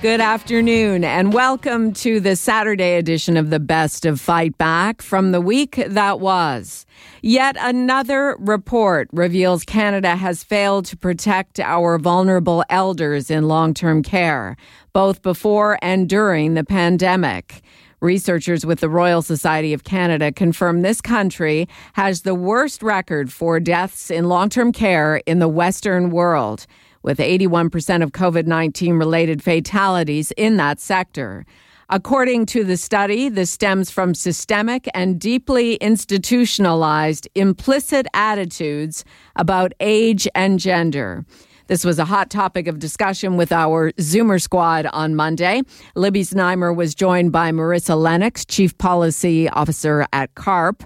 Good 0.00 0.20
afternoon, 0.20 1.02
and 1.02 1.32
welcome 1.32 1.92
to 1.94 2.20
the 2.20 2.36
Saturday 2.36 2.94
edition 2.94 3.36
of 3.36 3.50
the 3.50 3.58
Best 3.58 4.06
of 4.06 4.20
Fight 4.20 4.56
Back 4.56 5.02
from 5.02 5.32
the 5.32 5.40
week 5.40 5.82
that 5.88 6.20
was. 6.20 6.86
Yet 7.20 7.56
another 7.58 8.36
report 8.38 9.08
reveals 9.12 9.64
Canada 9.64 10.14
has 10.14 10.44
failed 10.44 10.84
to 10.86 10.96
protect 10.96 11.58
our 11.58 11.98
vulnerable 11.98 12.62
elders 12.70 13.28
in 13.28 13.48
long 13.48 13.74
term 13.74 14.04
care, 14.04 14.56
both 14.92 15.20
before 15.22 15.80
and 15.82 16.08
during 16.08 16.54
the 16.54 16.62
pandemic. 16.62 17.60
Researchers 18.00 18.64
with 18.64 18.78
the 18.78 18.88
Royal 18.88 19.20
Society 19.20 19.72
of 19.72 19.82
Canada 19.82 20.30
confirm 20.30 20.82
this 20.82 21.00
country 21.00 21.68
has 21.94 22.22
the 22.22 22.36
worst 22.36 22.84
record 22.84 23.32
for 23.32 23.58
deaths 23.58 24.12
in 24.12 24.28
long 24.28 24.48
term 24.48 24.70
care 24.70 25.16
in 25.26 25.40
the 25.40 25.48
Western 25.48 26.10
world 26.10 26.68
with 27.02 27.18
81% 27.18 28.02
of 28.02 28.12
COVID 28.12 28.46
19 28.46 28.94
related 28.94 29.42
fatalities 29.42 30.32
in 30.32 30.56
that 30.56 30.80
sector. 30.80 31.44
According 31.90 32.44
to 32.46 32.64
the 32.64 32.76
study, 32.76 33.30
this 33.30 33.50
stems 33.50 33.90
from 33.90 34.14
systemic 34.14 34.88
and 34.92 35.18
deeply 35.18 35.76
institutionalized 35.76 37.26
implicit 37.34 38.06
attitudes 38.12 39.06
about 39.36 39.72
age 39.80 40.28
and 40.34 40.58
gender. 40.58 41.24
This 41.68 41.84
was 41.84 41.98
a 41.98 42.06
hot 42.06 42.30
topic 42.30 42.66
of 42.66 42.78
discussion 42.78 43.36
with 43.36 43.52
our 43.52 43.92
Zoomer 43.92 44.40
squad 44.40 44.86
on 44.86 45.14
Monday. 45.14 45.60
Libby 45.94 46.22
Znaimer 46.22 46.74
was 46.74 46.94
joined 46.94 47.30
by 47.30 47.52
Marissa 47.52 47.94
Lennox, 47.94 48.46
Chief 48.46 48.76
Policy 48.78 49.50
Officer 49.50 50.06
at 50.14 50.34
CARP. 50.34 50.82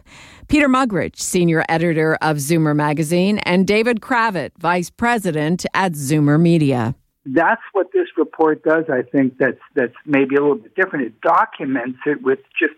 Peter 0.48 0.68
Muggeridge, 0.68 1.20
senior 1.20 1.64
editor 1.68 2.18
of 2.20 2.38
Zoomer 2.38 2.74
Magazine, 2.74 3.38
and 3.38 3.64
David 3.64 4.00
Cravit, 4.00 4.50
vice 4.58 4.90
president 4.90 5.64
at 5.72 5.92
Zoomer 5.92 6.40
Media. 6.40 6.96
That's 7.26 7.62
what 7.70 7.92
this 7.92 8.08
report 8.16 8.64
does. 8.64 8.86
I 8.92 9.02
think 9.02 9.38
that's 9.38 9.60
that's 9.76 9.94
maybe 10.04 10.34
a 10.34 10.40
little 10.40 10.56
bit 10.56 10.74
different. 10.74 11.06
It 11.06 11.20
documents 11.20 12.00
it 12.06 12.22
with 12.22 12.40
just 12.58 12.74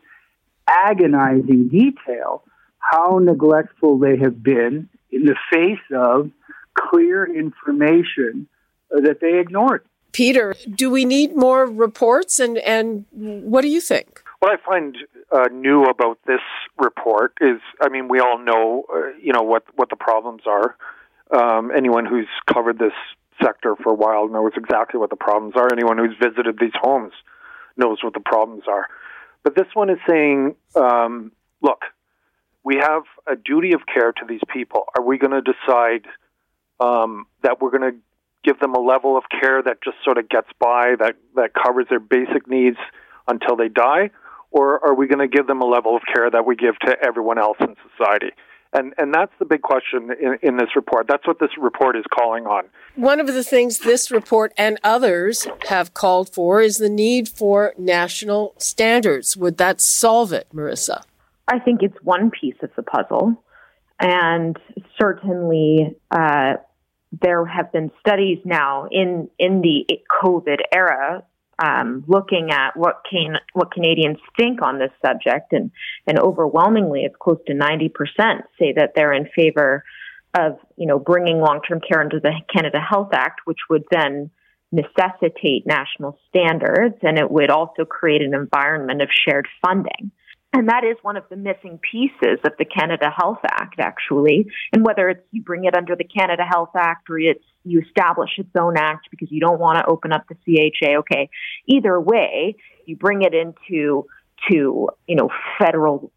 agonizing 0.68 1.68
detail 1.68 2.44
how 2.80 3.18
neglectful 3.18 3.98
they 3.98 4.18
have 4.18 4.42
been 4.42 4.91
in 5.11 5.24
the 5.24 5.36
face 5.50 5.80
of 5.96 6.30
clear 6.75 7.25
information 7.25 8.48
that 8.91 9.20
they 9.20 9.39
ignored. 9.39 9.84
Peter, 10.12 10.55
do 10.70 10.91
we 10.91 11.05
need 11.05 11.34
more 11.34 11.67
reports 11.67 12.39
and 12.39 12.58
and 12.58 13.05
what 13.12 13.62
do 13.62 13.69
you 13.69 13.80
think? 13.80 14.22
What 14.39 14.53
I 14.53 14.62
find 14.64 14.97
uh, 15.33 15.48
new 15.52 15.84
about 15.84 16.19
this 16.27 16.42
report 16.78 17.33
is, 17.41 17.61
I 17.80 17.89
mean, 17.89 18.08
we 18.08 18.20
all 18.20 18.39
know, 18.39 18.84
uh, 18.95 19.17
you 19.20 19.33
know, 19.33 19.42
what 19.42 19.64
what 19.75 19.91
the 19.91 19.97
problems 19.97 20.42
are. 20.47 20.77
Um, 21.30 21.72
anyone 21.77 22.06
who's 22.06 22.28
covered 22.47 22.78
this 22.78 22.92
sector 23.42 23.75
for 23.83 23.91
a 23.91 23.95
while 23.95 24.28
knows 24.28 24.52
exactly 24.56 25.00
what 25.00 25.11
the 25.11 25.17
problems 25.17 25.55
are. 25.56 25.69
Anyone 25.72 25.98
who's 25.98 26.17
visited 26.22 26.58
these 26.61 26.77
homes 26.80 27.12
knows 27.77 27.98
what 28.05 28.14
the 28.14 28.20
problems 28.20 28.64
are. 28.69 28.86
But 29.42 29.56
this 29.56 29.67
one 29.75 29.91
is 29.91 29.98
saying, 30.08 30.55
um, 30.77 31.33
look, 31.61 31.83
we 32.62 32.77
have 32.77 33.02
a 33.27 33.34
duty 33.36 33.72
of 33.75 33.80
care 33.92 34.12
to 34.12 34.25
these 34.28 34.41
people. 34.52 34.84
Are 34.97 35.02
we 35.02 35.19
going 35.19 35.33
to 35.33 35.42
decide 35.42 36.06
um, 36.80 37.27
that 37.42 37.61
we're 37.61 37.70
going 37.70 37.92
to 37.92 37.98
give 38.44 38.58
them 38.61 38.75
a 38.75 38.80
level 38.80 39.17
of 39.17 39.24
care 39.40 39.62
that 39.62 39.83
just 39.83 39.96
sort 40.05 40.18
of 40.18 40.29
gets 40.29 40.48
by, 40.58 40.95
that, 40.98 41.17
that 41.35 41.52
covers 41.55 41.86
their 41.89 42.01
basic 42.01 42.46
needs 42.46 42.77
until 43.27 43.57
they 43.57 43.68
die? 43.68 44.11
or 44.55 44.83
are 44.86 44.95
we 44.95 45.08
going 45.08 45.18
to 45.18 45.29
give 45.29 45.48
them 45.48 45.61
a 45.61 45.67
level 45.67 45.96
of 45.96 46.02
care 46.14 46.30
that 46.30 46.46
we 46.46 46.55
give 46.55 46.79
to 46.79 46.96
everyone 47.05 47.39
else 47.39 47.57
in 47.61 47.74
society? 47.90 48.30
And, 48.73 48.95
and 48.98 49.12
that's 49.12 49.33
the 49.39 49.45
big 49.45 49.62
question 49.62 50.11
in, 50.20 50.39
in 50.42 50.57
this 50.57 50.70
report. 50.74 51.07
That's 51.08 51.27
what 51.27 51.39
this 51.40 51.51
report 51.58 51.96
is 51.96 52.05
calling 52.12 52.46
on. 52.46 52.64
One 52.95 53.20
of 53.20 53.27
the 53.27 53.45
things 53.45 53.80
this 53.80 54.11
report 54.11 54.52
and 54.56 54.79
others 54.83 55.46
have 55.68 55.92
called 55.92 56.33
for 56.33 56.61
is 56.61 56.79
the 56.79 56.89
need 56.89 57.29
for 57.29 57.74
national 57.77 58.55
standards. 58.58 59.36
Would 59.36 59.58
that 59.58 59.80
solve 59.80 60.33
it, 60.33 60.46
Marissa? 60.55 61.02
I 61.48 61.58
think 61.58 61.83
it's 61.83 61.96
one 62.02 62.30
piece 62.30 62.56
of 62.62 62.70
the 62.77 62.83
puzzle. 62.83 63.36
And 64.00 64.56
certainly, 65.00 65.96
uh, 66.10 66.55
there 67.22 67.44
have 67.44 67.72
been 67.72 67.92
studies 68.00 68.38
now 68.44 68.88
in, 68.90 69.28
in 69.38 69.60
the 69.60 69.86
COVID 70.22 70.58
era 70.72 71.22
um, 71.62 72.05
looking 72.06 72.50
at 72.50 72.77
what 72.77 73.02
can 73.08 73.36
what 73.52 73.72
Canadians 73.72 74.18
think 74.36 74.62
on 74.62 74.78
this 74.78 74.90
subject, 75.05 75.52
and 75.52 75.70
and 76.06 76.18
overwhelmingly, 76.18 77.05
it's 77.05 77.16
close 77.18 77.38
to 77.46 77.55
ninety 77.55 77.88
percent 77.88 78.42
say 78.58 78.72
that 78.77 78.92
they're 78.96 79.12
in 79.12 79.28
favor 79.34 79.84
of 80.36 80.58
you 80.76 80.86
know 80.86 80.98
bringing 80.98 81.38
long 81.38 81.61
term 81.66 81.80
care 81.80 82.02
into 82.02 82.20
the 82.20 82.32
Canada 82.52 82.80
Health 82.80 83.11
Act, 83.12 83.42
which 83.44 83.58
would 83.70 83.84
then 83.90 84.30
necessitate 84.72 85.66
national 85.66 86.18
standards, 86.28 86.96
and 87.02 87.18
it 87.18 87.30
would 87.30 87.50
also 87.50 87.84
create 87.84 88.22
an 88.22 88.34
environment 88.34 89.00
of 89.02 89.08
shared 89.12 89.46
funding. 89.64 90.11
And 90.55 90.69
that 90.69 90.85
is 90.85 90.97
one 91.03 91.17
of 91.17 91.25
the 91.29 91.37
missing 91.37 91.81
pieces 91.91 92.39
of 92.45 92.53
the 92.61 92.65
Canada 92.65 93.11
Health 93.11 93.41
Act, 93.45 93.81
actually. 93.81 94.47
And 94.73 94.87
whether 94.87 95.09
it's 95.09 95.20
you 95.33 95.42
bring 95.42 95.65
it 95.65 95.75
under 95.77 95.97
the 95.97 96.05
Canada 96.05 96.45
Health 96.48 96.70
Act 96.77 97.11
or 97.11 97.19
it's 97.19 97.45
you 97.65 97.83
establish 97.85 98.31
its 98.39 98.51
own 98.57 98.77
act 98.77 99.09
because 99.11 99.33
you 99.33 99.41
don't 99.41 99.59
want 99.59 99.79
to 99.79 99.87
open 99.87 100.13
up 100.13 100.27
the 100.29 100.37
CHA, 100.37 100.98
okay. 100.98 101.29
Either 101.67 102.01
way, 102.01 102.55
you 102.87 102.97
bring 102.97 103.23
it 103.23 103.35
into 103.35 104.07
to 104.48 104.89
you 105.09 105.17
know 105.17 105.29
federal 105.59 106.13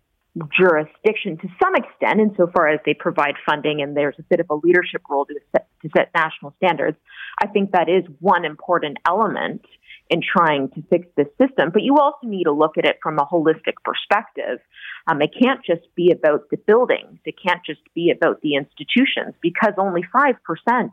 jurisdiction 0.55 1.37
to 1.37 1.47
some 1.61 1.73
extent, 1.75 2.19
insofar 2.19 2.67
as 2.67 2.79
they 2.85 2.93
provide 2.93 3.33
funding 3.43 3.81
and 3.81 3.97
there's 3.97 4.15
a 4.19 4.23
bit 4.23 4.39
of 4.39 4.45
a 4.51 4.55
leadership 4.55 5.01
role 5.09 5.25
to 5.25 5.33
set, 5.51 5.67
to 5.81 5.89
set 5.97 6.11
national 6.13 6.53
standards. 6.57 6.97
I 7.41 7.47
think 7.47 7.71
that 7.71 7.89
is 7.89 8.03
one 8.19 8.45
important 8.45 8.99
element 9.07 9.65
in 10.09 10.21
trying 10.21 10.69
to 10.69 10.81
fix 10.89 11.07
this 11.15 11.27
system. 11.39 11.69
But 11.71 11.83
you 11.83 11.97
also 11.97 12.25
need 12.27 12.45
to 12.45 12.51
look 12.51 12.77
at 12.77 12.85
it 12.85 12.97
from 13.01 13.19
a 13.19 13.25
holistic 13.25 13.75
perspective. 13.83 14.59
Um, 15.07 15.21
it 15.21 15.31
can't 15.39 15.63
just 15.65 15.83
be 15.95 16.11
about 16.11 16.49
the 16.49 16.57
buildings. 16.57 17.19
It 17.25 17.35
can't 17.43 17.61
just 17.65 17.81
be 17.93 18.11
about 18.11 18.41
the 18.41 18.55
institutions 18.55 19.35
because 19.41 19.73
only 19.77 20.03
5% 20.15 20.33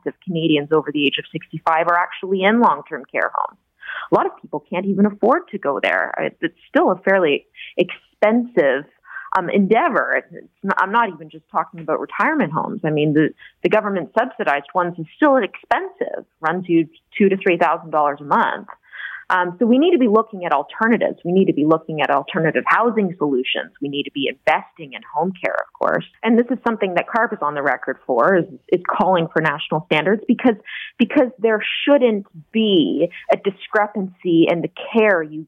of 0.06 0.14
Canadians 0.24 0.70
over 0.72 0.90
the 0.92 1.06
age 1.06 1.18
of 1.18 1.24
65 1.32 1.86
are 1.88 1.98
actually 1.98 2.42
in 2.42 2.60
long-term 2.60 3.04
care 3.10 3.30
homes. 3.34 3.58
A 4.10 4.14
lot 4.14 4.26
of 4.26 4.32
people 4.40 4.64
can't 4.70 4.86
even 4.86 5.06
afford 5.06 5.48
to 5.48 5.58
go 5.58 5.78
there. 5.82 6.12
It's 6.40 6.54
still 6.68 6.90
a 6.90 7.00
fairly 7.00 7.46
expensive 7.76 8.84
um, 9.36 9.50
endeavor. 9.50 10.22
Not, 10.62 10.76
I'm 10.80 10.92
not 10.92 11.08
even 11.08 11.30
just 11.30 11.44
talking 11.50 11.80
about 11.80 12.00
retirement 12.00 12.52
homes. 12.52 12.80
I 12.84 12.90
mean, 12.90 13.14
the, 13.14 13.30
the 13.62 13.68
government 13.68 14.10
subsidized 14.18 14.68
ones 14.74 14.94
is 14.98 15.06
still 15.16 15.36
expensive, 15.36 16.24
runs 16.40 16.66
you 16.68 16.88
two 17.16 17.28
to 17.28 17.36
three 17.36 17.58
thousand 17.58 17.90
dollars 17.90 18.18
a 18.20 18.24
month. 18.24 18.68
Um, 19.30 19.56
so 19.58 19.66
we 19.66 19.78
need 19.78 19.92
to 19.92 19.98
be 19.98 20.08
looking 20.08 20.44
at 20.44 20.52
alternatives. 20.52 21.18
We 21.24 21.32
need 21.32 21.46
to 21.46 21.52
be 21.52 21.64
looking 21.64 22.00
at 22.00 22.10
alternative 22.10 22.64
housing 22.66 23.14
solutions. 23.18 23.72
We 23.80 23.88
need 23.88 24.04
to 24.04 24.12
be 24.12 24.28
investing 24.28 24.92
in 24.92 25.00
home 25.14 25.32
care, 25.42 25.54
of 25.54 25.72
course. 25.72 26.04
And 26.22 26.38
this 26.38 26.46
is 26.50 26.58
something 26.66 26.94
that 26.94 27.06
CARP 27.08 27.32
is 27.32 27.38
on 27.42 27.54
the 27.54 27.62
record 27.62 27.98
for, 28.06 28.36
is, 28.36 28.44
is 28.68 28.80
calling 28.88 29.28
for 29.32 29.40
national 29.40 29.86
standards 29.86 30.22
because, 30.26 30.56
because 30.98 31.28
there 31.38 31.62
shouldn't 31.84 32.26
be 32.52 33.08
a 33.32 33.36
discrepancy 33.36 34.46
in 34.50 34.62
the 34.62 34.70
care 34.92 35.22
you 35.22 35.46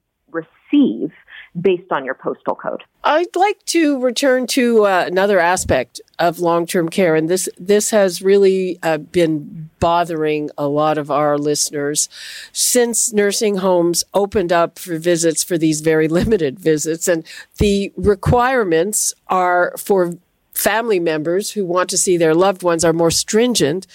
receive 0.73 1.13
based 1.59 1.91
on 1.91 2.05
your 2.05 2.15
postal 2.15 2.55
code. 2.55 2.83
I'd 3.03 3.35
like 3.35 3.65
to 3.67 3.99
return 3.99 4.47
to 4.49 4.85
uh, 4.85 5.05
another 5.07 5.39
aspect 5.39 6.01
of 6.19 6.39
long-term 6.39 6.91
care, 6.91 7.15
and 7.15 7.29
this 7.31 7.49
this 7.59 7.91
has 7.91 8.21
really 8.21 8.79
uh, 8.83 8.99
been 8.99 9.71
bothering 9.81 10.51
a 10.59 10.67
lot 10.67 10.99
of 10.99 11.11
our 11.11 11.39
listeners 11.39 12.09
since 12.53 13.13
nursing 13.13 13.57
homes 13.57 14.05
opened 14.13 14.53
up 14.53 14.79
for 14.79 14.99
visits 14.99 15.43
for 15.43 15.57
these 15.57 15.81
very 15.81 16.09
limited 16.21 16.59
visits, 16.59 17.09
and 17.09 17.25
the 17.59 17.93
requirements 17.97 19.15
are 19.29 19.75
for 19.79 20.19
family 20.53 20.99
members 20.99 21.53
who 21.53 21.65
want 21.67 21.91
to 21.91 21.99
see 21.99 22.17
their 22.17 22.35
loved 22.35 22.63
ones 22.63 22.83
are 22.83 22.95
more 22.95 23.11
stringent 23.11 23.87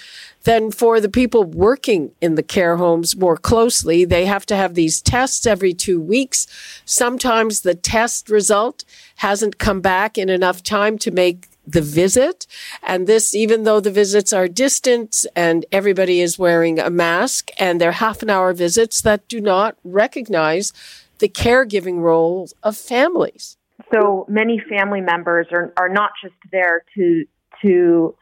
then 0.43 0.71
for 0.71 0.99
the 0.99 1.09
people 1.09 1.43
working 1.43 2.11
in 2.21 2.35
the 2.35 2.43
care 2.43 2.77
homes 2.77 3.15
more 3.15 3.37
closely, 3.37 4.05
they 4.05 4.25
have 4.25 4.45
to 4.47 4.55
have 4.55 4.73
these 4.73 5.01
tests 5.01 5.45
every 5.45 5.73
two 5.73 6.01
weeks. 6.01 6.47
Sometimes 6.85 7.61
the 7.61 7.75
test 7.75 8.29
result 8.29 8.83
hasn't 9.17 9.59
come 9.59 9.81
back 9.81 10.17
in 10.17 10.29
enough 10.29 10.63
time 10.63 10.97
to 10.99 11.11
make 11.11 11.47
the 11.65 11.81
visit. 11.81 12.47
And 12.81 13.05
this, 13.05 13.35
even 13.35 13.63
though 13.63 13.79
the 13.79 13.91
visits 13.91 14.33
are 14.33 14.47
distant 14.47 15.25
and 15.35 15.65
everybody 15.71 16.21
is 16.21 16.39
wearing 16.39 16.79
a 16.79 16.89
mask 16.89 17.49
and 17.59 17.79
they're 17.79 17.91
half 17.91 18.23
an 18.23 18.29
hour 18.29 18.53
visits 18.53 19.01
that 19.01 19.27
do 19.27 19.39
not 19.39 19.77
recognize 19.83 20.73
the 21.19 21.29
caregiving 21.29 21.99
role 21.99 22.49
of 22.63 22.75
families. 22.75 23.57
So 23.93 24.25
many 24.27 24.59
family 24.69 25.01
members 25.01 25.47
are, 25.51 25.71
are 25.77 25.89
not 25.89 26.11
just 26.23 26.35
there 26.51 26.83
to, 26.95 27.25
to 27.61 28.15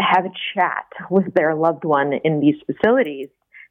have 0.00 0.24
a 0.26 0.32
chat 0.54 0.86
with 1.10 1.32
their 1.34 1.54
loved 1.54 1.84
one 1.84 2.12
in 2.24 2.40
these 2.40 2.56
facilities. 2.66 3.28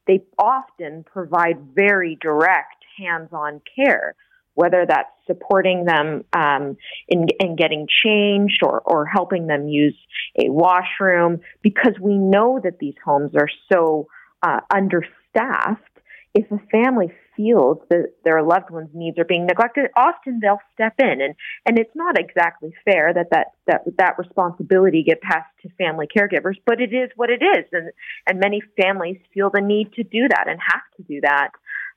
They 0.08 0.24
often 0.38 1.04
provide 1.04 1.58
very 1.74 2.18
direct 2.20 2.84
hands-on 2.98 3.62
care, 3.76 4.16
whether 4.54 4.86
that's 4.88 5.10
supporting 5.28 5.86
them 5.86 6.24
um, 6.34 6.78
in, 7.08 7.28
in 7.40 7.56
getting 7.56 7.88
changed 8.04 8.62
or, 8.64 8.82
or 8.82 9.06
helping 9.06 9.48
them 9.48 9.68
use 9.68 9.98
a 10.38 10.50
washroom, 10.50 11.42
because 11.62 11.94
we 12.00 12.18
know 12.18 12.60
that 12.64 12.80
these 12.80 12.96
homes 13.04 13.32
are 13.36 13.50
so 13.72 14.08
uh, 14.42 14.60
understaffed. 14.74 15.95
If 16.36 16.52
a 16.52 16.60
family 16.70 17.14
feels 17.38 17.78
that 17.90 18.12
their 18.26 18.44
loved 18.44 18.70
one's 18.70 18.90
needs 18.94 19.18
are 19.18 19.24
being 19.24 19.46
neglected, 19.46 19.86
often 19.96 20.42
they'll 20.42 20.60
step 20.74 20.96
in, 21.00 21.22
and 21.22 21.34
and 21.66 21.80
it's 21.80 21.96
not 21.96 22.20
exactly 22.20 22.74
fair 22.84 23.14
that 23.14 23.28
that 23.32 23.54
that 23.68 23.84
that 23.98 24.20
responsibility 24.20 25.02
get 25.02 25.22
passed 25.22 25.48
to 25.62 25.70
family 25.78 26.08
caregivers, 26.08 26.56
but 26.66 26.82
it 26.82 26.94
is 26.94 27.10
what 27.16 27.30
it 27.30 27.42
is, 27.42 27.66
and 27.72 27.90
and 28.28 28.40
many 28.40 28.62
families 28.76 29.18
feel 29.34 29.50
the 29.50 29.62
need 29.62 29.94
to 29.94 30.04
do 30.04 30.28
that 30.28 30.48
and 30.50 30.60
have 30.60 30.84
to 30.98 31.04
do 31.04 31.22
that, 31.22 31.52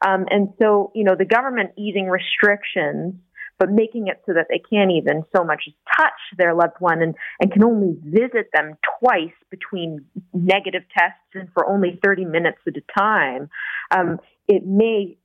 um, 0.06 0.25
and 0.31 0.55
so 0.62 0.93
you 0.94 1.02
know 1.02 1.17
the 1.17 1.25
government 1.25 1.73
easing 1.76 2.06
restrictions 2.06 3.14
but 3.58 3.70
making 3.70 4.08
it 4.08 4.22
so 4.26 4.32
that 4.32 4.46
they 4.49 4.58
can't 4.58 4.90
even 4.90 5.25
so 5.37 5.44
much 5.44 5.64
as 5.66 5.75
touch 5.96 6.20
their 6.37 6.55
loved 6.55 6.76
one 6.78 7.02
and, 7.02 7.14
and 7.40 7.52
can 7.52 7.64
only 7.64 7.96
visit 8.05 8.50
them 8.52 8.76
twice 9.00 9.34
between 9.50 10.05
negative 10.32 10.82
tests 10.96 11.19
and 11.34 11.49
for 11.52 11.66
only 11.66 11.99
30 12.02 12.25
minutes 12.25 12.58
at 12.66 12.75
a 12.76 12.99
time, 12.99 13.49
um, 13.90 14.19
it 14.46 14.64
may 14.64 15.16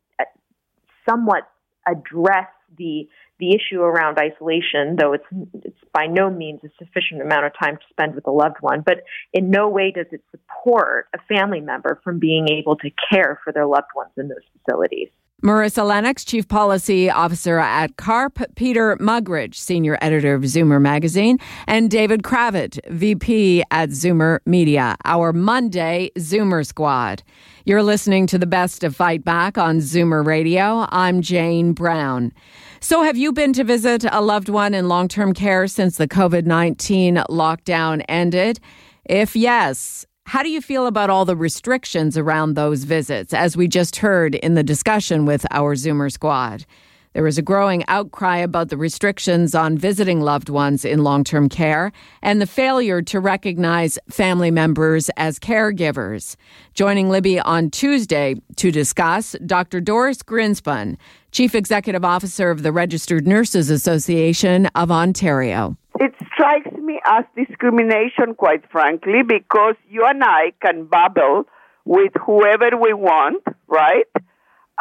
somewhat 1.07 1.43
address 1.87 2.47
the 2.77 3.07
the 3.39 3.49
issue 3.49 3.81
around 3.81 4.17
isolation, 4.19 4.95
though 4.97 5.13
it's 5.13 5.25
it's 5.65 5.77
by 5.93 6.05
no 6.07 6.29
means 6.29 6.61
a 6.63 6.69
sufficient 6.77 7.21
amount 7.21 7.45
of 7.45 7.51
time 7.59 7.75
to 7.77 7.83
spend 7.89 8.15
with 8.15 8.25
a 8.27 8.31
loved 8.31 8.57
one. 8.61 8.81
But 8.85 9.03
in 9.33 9.49
no 9.49 9.67
way 9.67 9.91
does 9.91 10.05
it 10.11 10.23
support 10.31 11.07
a 11.13 11.19
family 11.27 11.59
member 11.59 11.99
from 12.03 12.19
being 12.19 12.47
able 12.49 12.77
to 12.77 12.89
care 13.11 13.39
for 13.43 13.51
their 13.51 13.65
loved 13.65 13.89
ones 13.95 14.11
in 14.17 14.29
those 14.29 14.43
facilities. 14.57 15.09
Marissa 15.43 15.85
Lennox, 15.85 16.23
Chief 16.23 16.47
Policy 16.47 17.09
Officer 17.09 17.59
at 17.59 17.97
CARP, 17.97 18.41
Peter 18.55 18.95
Muggeridge, 19.01 19.55
Senior 19.55 19.97
Editor 19.99 20.35
of 20.35 20.43
Zoomer 20.43 20.81
Magazine, 20.81 21.37
and 21.67 21.91
David 21.91 22.23
Cravit, 22.23 22.79
VP 22.89 23.61
at 23.69 23.89
Zoomer 23.89 24.39
Media, 24.45 24.95
our 25.03 25.33
Monday 25.33 26.11
Zoomer 26.17 26.65
Squad. 26.65 27.23
You're 27.65 27.83
listening 27.83 28.25
to 28.27 28.37
the 28.37 28.45
best 28.45 28.85
of 28.85 28.95
Fight 28.95 29.25
Back 29.25 29.57
on 29.57 29.79
Zoomer 29.79 30.25
Radio. 30.25 30.87
I'm 30.91 31.21
Jane 31.21 31.73
Brown. 31.73 32.31
So, 32.79 33.03
have 33.03 33.17
you 33.17 33.33
been 33.33 33.51
to 33.51 33.65
visit 33.65 34.05
a 34.09 34.21
loved 34.21 34.47
one 34.47 34.73
in 34.73 34.87
long 34.87 35.09
term 35.09 35.33
care 35.33 35.67
since 35.67 35.97
the 35.97 36.07
COVID 36.07 36.45
19 36.45 37.15
lockdown 37.29 38.01
ended? 38.07 38.61
If 39.03 39.35
yes, 39.35 40.05
how 40.25 40.41
do 40.41 40.49
you 40.49 40.61
feel 40.61 40.87
about 40.87 41.09
all 41.09 41.25
the 41.25 41.35
restrictions 41.35 42.17
around 42.17 42.55
those 42.55 42.85
visits, 42.85 43.33
as 43.33 43.57
we 43.57 43.67
just 43.67 43.97
heard 43.97 44.35
in 44.35 44.53
the 44.53 44.63
discussion 44.63 45.25
with 45.25 45.45
our 45.51 45.75
Zoomer 45.75 46.11
squad? 46.11 46.65
there 47.13 47.23
was 47.23 47.37
a 47.37 47.43
growing 47.43 47.83
outcry 47.87 48.37
about 48.37 48.69
the 48.69 48.77
restrictions 48.77 49.55
on 49.55 49.77
visiting 49.77 50.21
loved 50.21 50.49
ones 50.49 50.83
in 50.83 51.03
long 51.03 51.23
term 51.23 51.47
care 51.47 51.91
and 52.21 52.41
the 52.41 52.47
failure 52.47 53.01
to 53.03 53.19
recognize 53.19 53.97
family 54.09 54.51
members 54.51 55.09
as 55.15 55.39
caregivers. 55.39 56.35
Joining 56.73 57.09
Libby 57.09 57.39
on 57.39 57.69
Tuesday 57.69 58.35
to 58.57 58.71
discuss, 58.71 59.35
Dr. 59.45 59.79
Doris 59.79 60.23
Grinspun, 60.23 60.97
Chief 61.33 61.53
Executive 61.53 62.05
Officer 62.05 62.49
of 62.49 62.63
the 62.63 62.71
Registered 62.71 63.27
Nurses 63.27 63.69
Association 63.69 64.67
of 64.75 64.89
Ontario 64.91 65.75
it 66.03 66.13
strikes 66.33 66.71
me 66.81 66.99
as 67.05 67.23
discrimination, 67.35 68.35
quite 68.35 68.69
frankly, 68.71 69.21
because 69.25 69.75
you 69.89 70.05
and 70.05 70.23
I 70.23 70.51
can 70.61 70.85
babble 70.85 71.45
with 71.85 72.11
whoever 72.25 72.75
we 72.77 72.93
want, 72.93 73.43
right? 73.67 74.07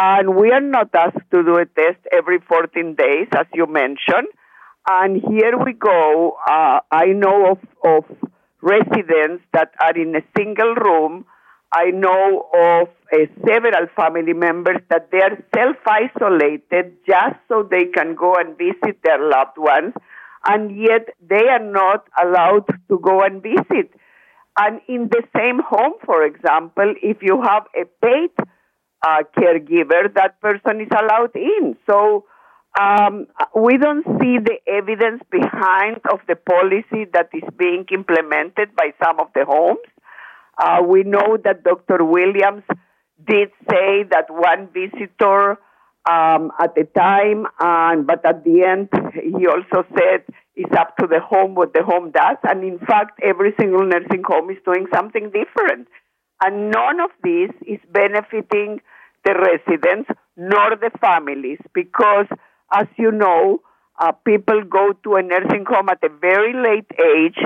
And 0.01 0.37
we 0.37 0.51
are 0.51 0.61
not 0.61 0.89
asked 0.95 1.31
to 1.33 1.43
do 1.43 1.57
a 1.57 1.67
test 1.67 1.99
every 2.13 2.39
14 2.41 2.95
days, 2.97 3.29
as 3.37 3.47
you 3.55 3.67
mentioned. 3.67 4.29
And 4.89 5.23
here 5.29 5.57
we 5.65 5.75
go. 5.75 6.37
Uh, 6.45 6.81
I 6.91 7.07
know 7.07 7.53
of, 7.53 7.59
of 7.85 8.05
residents 8.61 9.45
that 9.53 9.73
are 9.81 9.97
in 9.97 10.17
a 10.17 10.23
single 10.37 10.75
room. 10.75 11.25
I 11.73 11.91
know 11.91 12.49
of 12.55 12.89
uh, 13.13 13.27
several 13.47 13.87
family 13.97 14.35
members 14.35 14.79
that 14.91 15.11
they 15.11 15.21
are 15.21 15.39
self 15.55 15.77
isolated 15.87 16.97
just 17.07 17.37
so 17.49 17.67
they 17.69 17.87
can 17.87 18.15
go 18.15 18.35
and 18.35 18.57
visit 18.59 18.99
their 19.03 19.19
loved 19.19 19.57
ones 19.57 19.95
and 20.45 20.77
yet 20.77 21.09
they 21.21 21.49
are 21.49 21.63
not 21.65 22.07
allowed 22.23 22.67
to 22.89 22.99
go 22.99 23.23
and 23.23 23.43
visit. 23.43 23.91
And 24.59 24.81
in 24.87 25.09
the 25.09 25.23
same 25.37 25.61
home, 25.61 25.95
for 26.05 26.25
example, 26.25 26.95
if 27.03 27.23
you 27.23 27.41
have 27.43 27.65
a 27.75 27.87
paid 28.05 28.31
uh, 29.07 29.23
caregiver, 29.37 30.13
that 30.15 30.41
person 30.41 30.81
is 30.81 30.89
allowed 30.93 31.35
in. 31.35 31.77
So 31.89 32.27
um, 32.79 33.27
we 33.55 33.79
don't 33.79 34.05
see 34.21 34.39
the 34.39 34.59
evidence 34.67 35.23
behind 35.31 36.01
of 36.11 36.21
the 36.29 36.37
policy 36.37 37.07
that 37.13 37.29
is 37.33 37.49
being 37.57 37.87
implemented 37.93 38.75
by 38.77 38.93
some 39.03 39.21
of 39.21 39.29
the 39.35 39.45
homes. 39.47 39.81
Uh, 40.59 40.83
we 40.87 41.03
know 41.03 41.39
that 41.45 41.65
Dr. 41.65 42.05
Williams 42.05 42.63
did 43.27 43.51
say 43.71 44.05
that 44.11 44.27
one 44.29 44.69
visitor 44.73 45.59
um, 46.09 46.51
at 46.61 46.75
the 46.75 46.85
time, 46.97 47.47
and 47.61 48.07
but 48.07 48.25
at 48.27 48.45
the 48.45 48.63
end, 48.63 48.89
he 49.15 49.47
also 49.47 49.87
said 49.97 50.25
it's 50.57 50.75
up 50.77 50.97
to 50.97 51.07
the 51.07 51.21
home 51.21 51.55
what 51.55 51.73
the 51.73 51.83
home 51.83 52.11
does. 52.11 52.37
And 52.43 52.65
in 52.65 52.79
fact, 52.81 53.21
every 53.23 53.55
single 53.59 53.87
nursing 53.87 54.23
home 54.27 54.51
is 54.51 54.59
doing 54.65 54.87
something 54.93 55.31
different, 55.31 55.89
and 56.45 56.71
none 56.71 57.01
of 57.01 57.11
this 57.23 57.51
is 57.67 57.79
benefiting 57.91 58.81
the 59.25 59.35
residents 59.35 60.11
nor 60.37 60.77
the 60.77 60.91
families 61.01 61.59
because, 61.73 62.27
as 62.73 62.87
you 62.97 63.13
know, 63.13 63.63
uh, 64.01 64.13
people 64.13 64.63
go 64.65 64.93
to 65.05 65.15
a 65.15 65.23
nursing 65.23 65.65
home 65.69 65.89
at 65.89 66.03
a 66.03 66.09
very 66.09 66.53
late 66.53 66.91
age, 66.99 67.39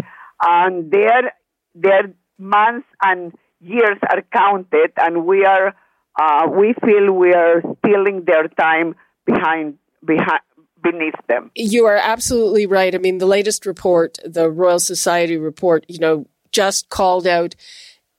and 0.42 0.90
their 0.90 1.34
their 1.74 2.14
months 2.38 2.86
and 3.02 3.32
years 3.60 3.98
are 4.08 4.22
counted, 4.32 4.92
and 4.96 5.26
we 5.26 5.44
are 5.44 5.74
uh, 6.20 6.48
we 6.48 6.74
feel 6.84 7.12
we 7.12 7.32
are 7.32 7.62
stealing 7.78 8.24
their 8.24 8.48
time 8.48 8.94
behind 9.24 9.78
behind 10.04 10.40
beneath 10.82 11.14
them. 11.28 11.50
You 11.54 11.86
are 11.86 11.96
absolutely 11.96 12.66
right. 12.66 12.94
I 12.94 12.98
mean, 12.98 13.18
the 13.18 13.26
latest 13.26 13.66
report, 13.66 14.18
the 14.24 14.50
Royal 14.50 14.78
Society 14.78 15.36
report, 15.36 15.84
you 15.88 15.98
know, 15.98 16.26
just 16.52 16.88
called 16.88 17.26
out 17.26 17.54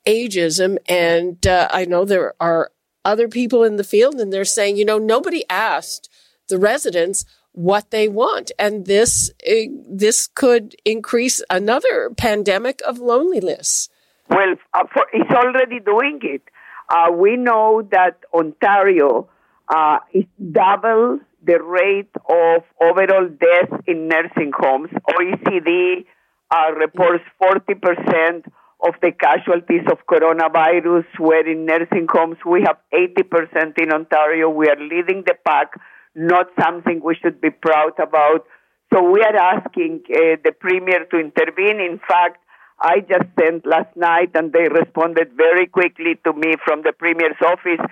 ageism, 0.05 0.77
and 0.87 1.45
uh, 1.45 1.67
I 1.71 1.85
know 1.85 2.05
there 2.05 2.33
are 2.39 2.71
other 3.05 3.27
people 3.27 3.63
in 3.63 3.77
the 3.77 3.83
field, 3.83 4.15
and 4.15 4.31
they're 4.31 4.45
saying, 4.45 4.77
you 4.77 4.85
know, 4.85 4.97
nobody 4.97 5.43
asked 5.49 6.09
the 6.49 6.57
residents 6.57 7.25
what 7.53 7.89
they 7.89 8.07
want, 8.07 8.51
and 8.59 8.85
this 8.85 9.31
uh, 9.49 9.71
this 9.89 10.27
could 10.27 10.75
increase 10.85 11.41
another 11.49 12.11
pandemic 12.15 12.81
of 12.85 12.99
loneliness. 12.99 13.89
Well, 14.29 14.55
uh, 14.73 14.83
for, 14.93 15.05
it's 15.13 15.31
already 15.31 15.79
doing 15.79 16.19
it. 16.23 16.41
Uh, 16.89 17.11
we 17.11 17.35
know 17.35 17.87
that 17.91 18.19
Ontario 18.33 19.29
uh, 19.73 19.99
is 20.13 20.25
double 20.51 21.19
the 21.45 21.61
rate 21.61 22.11
of 22.29 22.63
overall 22.81 23.27
deaths 23.29 23.83
in 23.87 24.07
nursing 24.07 24.51
homes. 24.57 24.89
OECD 25.09 26.05
uh, 26.51 26.71
reports 26.73 27.23
40% 27.41 28.45
of 28.83 28.93
the 29.01 29.11
casualties 29.11 29.81
of 29.91 29.97
coronavirus 30.07 31.05
were 31.19 31.45
in 31.45 31.65
nursing 31.65 32.07
homes. 32.11 32.37
We 32.45 32.63
have 32.65 32.77
80% 32.93 33.81
in 33.81 33.91
Ontario. 33.91 34.49
We 34.49 34.67
are 34.67 34.79
leading 34.79 35.23
the 35.25 35.35
pack, 35.45 35.73
not 36.15 36.47
something 36.61 37.01
we 37.03 37.15
should 37.15 37.41
be 37.41 37.49
proud 37.49 37.93
about. 37.99 38.45
So 38.93 39.09
we 39.09 39.21
are 39.21 39.35
asking 39.35 40.03
uh, 40.09 40.37
the 40.43 40.51
Premier 40.57 41.05
to 41.05 41.17
intervene. 41.17 41.79
In 41.81 41.99
fact, 42.07 42.37
I 42.79 42.99
just 42.99 43.25
sent 43.39 43.65
last 43.65 43.95
night 43.95 44.31
and 44.35 44.53
they 44.53 44.67
responded 44.69 45.31
very 45.35 45.65
quickly 45.65 46.19
to 46.25 46.33
me 46.33 46.55
from 46.63 46.83
the 46.83 46.93
Premier's 46.93 47.39
office. 47.43 47.83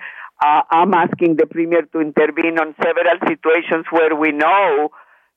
Uh, 0.44 0.62
I'm 0.70 0.94
asking 0.94 1.36
the 1.36 1.46
Premier 1.46 1.82
to 1.82 2.00
intervene 2.00 2.58
on 2.58 2.74
several 2.82 3.18
situations 3.26 3.86
where 3.90 4.14
we 4.14 4.32
know 4.32 4.90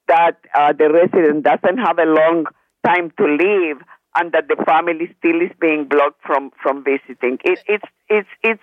that 0.08 0.38
uh, 0.58 0.74
the 0.74 0.92
resident 0.92 1.46
doesn't 1.46 1.78
have 1.78 1.98
a 1.98 2.06
long 2.06 2.46
time 2.86 3.12
to 3.18 3.26
live 3.26 3.82
and 4.16 4.32
that 4.34 4.48
the 4.50 4.64
family 4.66 5.16
still 5.18 5.42
is 5.42 5.52
being 5.60 5.86
blocked 5.86 6.22
from, 6.26 6.52
from 6.62 6.84
visiting. 6.84 7.40
It, 7.44 7.60
it's, 7.68 7.84
it's, 8.10 8.28
it's, 8.44 8.62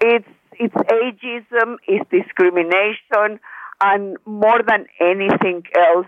it's, 0.00 0.28
it's 0.58 0.74
ageism, 0.74 1.76
it's 1.86 2.08
discrimination, 2.10 3.40
and 3.80 4.16
more 4.26 4.60
than 4.66 4.86
anything 5.00 5.62
else 5.74 6.06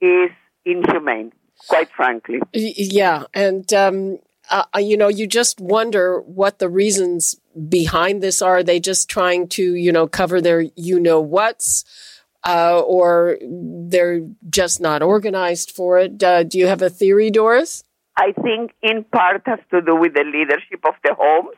is 0.00 0.30
inhumane 0.64 1.32
quite 1.68 1.90
frankly. 1.90 2.40
Yeah. 2.52 3.24
And, 3.34 3.72
um, 3.72 4.18
uh, 4.48 4.64
uh, 4.74 4.78
you 4.78 4.96
know, 4.96 5.08
you 5.08 5.26
just 5.26 5.60
wonder 5.60 6.20
what 6.20 6.58
the 6.58 6.68
reasons 6.68 7.36
behind 7.68 8.22
this 8.22 8.40
are. 8.40 8.58
are 8.58 8.62
they 8.62 8.78
just 8.78 9.08
trying 9.08 9.48
to, 9.48 9.74
you 9.74 9.90
know, 9.90 10.06
cover 10.06 10.40
their 10.40 10.66
you 10.76 11.00
know 11.00 11.20
what's? 11.20 11.84
uh, 12.46 12.80
or 12.80 13.38
they're 13.42 14.20
just 14.48 14.80
not 14.80 15.02
organized 15.02 15.72
for 15.72 15.98
it. 15.98 16.22
Uh, 16.22 16.44
do 16.44 16.58
you 16.58 16.68
have 16.68 16.80
a 16.80 16.88
theory, 16.88 17.30
Doris? 17.30 17.82
I 18.16 18.32
think 18.32 18.72
in 18.82 19.04
part 19.04 19.42
has 19.46 19.58
to 19.72 19.82
do 19.82 19.96
with 19.96 20.14
the 20.14 20.24
leadership 20.24 20.80
of 20.86 20.94
the 21.02 21.14
homes. 21.14 21.56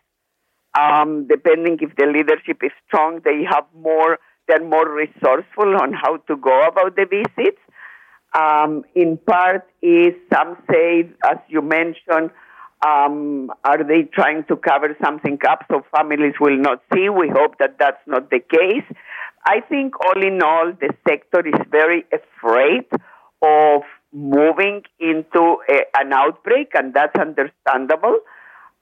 Um, 0.78 1.26
depending 1.26 1.78
if 1.80 1.94
the 1.96 2.06
leadership 2.06 2.62
is 2.62 2.70
strong, 2.86 3.20
they 3.24 3.42
have 3.44 3.64
more, 3.74 4.18
they're 4.46 4.64
more 4.64 4.88
resourceful 4.88 5.76
on 5.80 5.92
how 5.92 6.18
to 6.28 6.36
go 6.36 6.66
about 6.66 6.96
the 6.96 7.04
visits. 7.04 7.60
Um, 8.34 8.84
in 8.94 9.16
part 9.16 9.66
is 9.82 10.14
some 10.32 10.56
say, 10.70 11.10
as 11.28 11.38
you 11.48 11.62
mentioned, 11.62 12.30
um, 12.86 13.50
are 13.64 13.82
they 13.82 14.02
trying 14.02 14.44
to 14.44 14.56
cover 14.56 14.96
something 15.02 15.38
up 15.48 15.64
so 15.70 15.84
families 15.96 16.34
will 16.40 16.56
not 16.56 16.82
see? 16.92 17.08
We 17.08 17.28
hope 17.28 17.58
that 17.58 17.76
that's 17.78 18.00
not 18.06 18.30
the 18.30 18.40
case. 18.40 18.84
I 19.46 19.60
think 19.60 19.94
all 20.04 20.22
in 20.22 20.42
all, 20.42 20.72
the 20.78 20.92
sector 21.08 21.46
is 21.46 21.60
very 21.70 22.04
afraid 22.12 22.84
of 23.42 23.82
moving 24.12 24.82
into 25.00 25.56
a, 25.68 25.80
an 25.98 26.12
outbreak, 26.12 26.72
and 26.74 26.94
that's 26.94 27.16
understandable. 27.18 28.18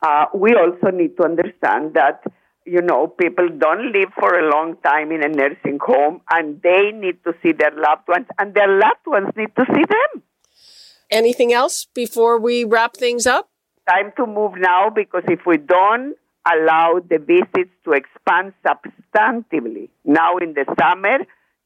Uh, 0.03 0.27
we 0.35 0.55
also 0.55 0.95
need 0.95 1.17
to 1.17 1.25
understand 1.25 1.95
that 1.95 2.23
you 2.67 2.83
know, 2.83 3.07
people 3.07 3.49
don't 3.49 3.93
live 3.93 4.11
for 4.19 4.39
a 4.39 4.51
long 4.51 4.77
time 4.85 5.13
in 5.13 5.25
a 5.25 5.29
nursing 5.29 5.79
home 5.81 6.21
and 6.31 6.61
they 6.63 6.91
need 6.93 7.23
to 7.25 7.33
see 7.43 7.53
their 7.53 7.71
loved 7.71 8.09
ones 8.09 8.27
and 8.39 8.55
their 8.55 8.69
loved 8.69 9.07
ones 9.07 9.29
need 9.37 9.55
to 9.57 9.65
see 9.73 9.85
them. 9.85 10.23
Anything 11.11 11.53
else 11.53 11.87
before 11.95 12.39
we 12.39 12.65
wrap 12.65 12.97
things 12.97 13.27
up? 13.27 13.49
Time 13.89 14.13
to 14.17 14.27
move 14.27 14.55
now 14.59 14.91
because 14.91 15.23
if 15.29 15.47
we 15.47 15.59
don't 15.59 16.17
allow 16.53 17.01
the 17.09 17.19
visits 17.19 17.71
to 17.85 17.93
expand 17.93 18.53
substantively 18.67 19.89
now 20.05 20.37
in 20.39 20.55
the 20.55 20.65
summer, 20.81 21.19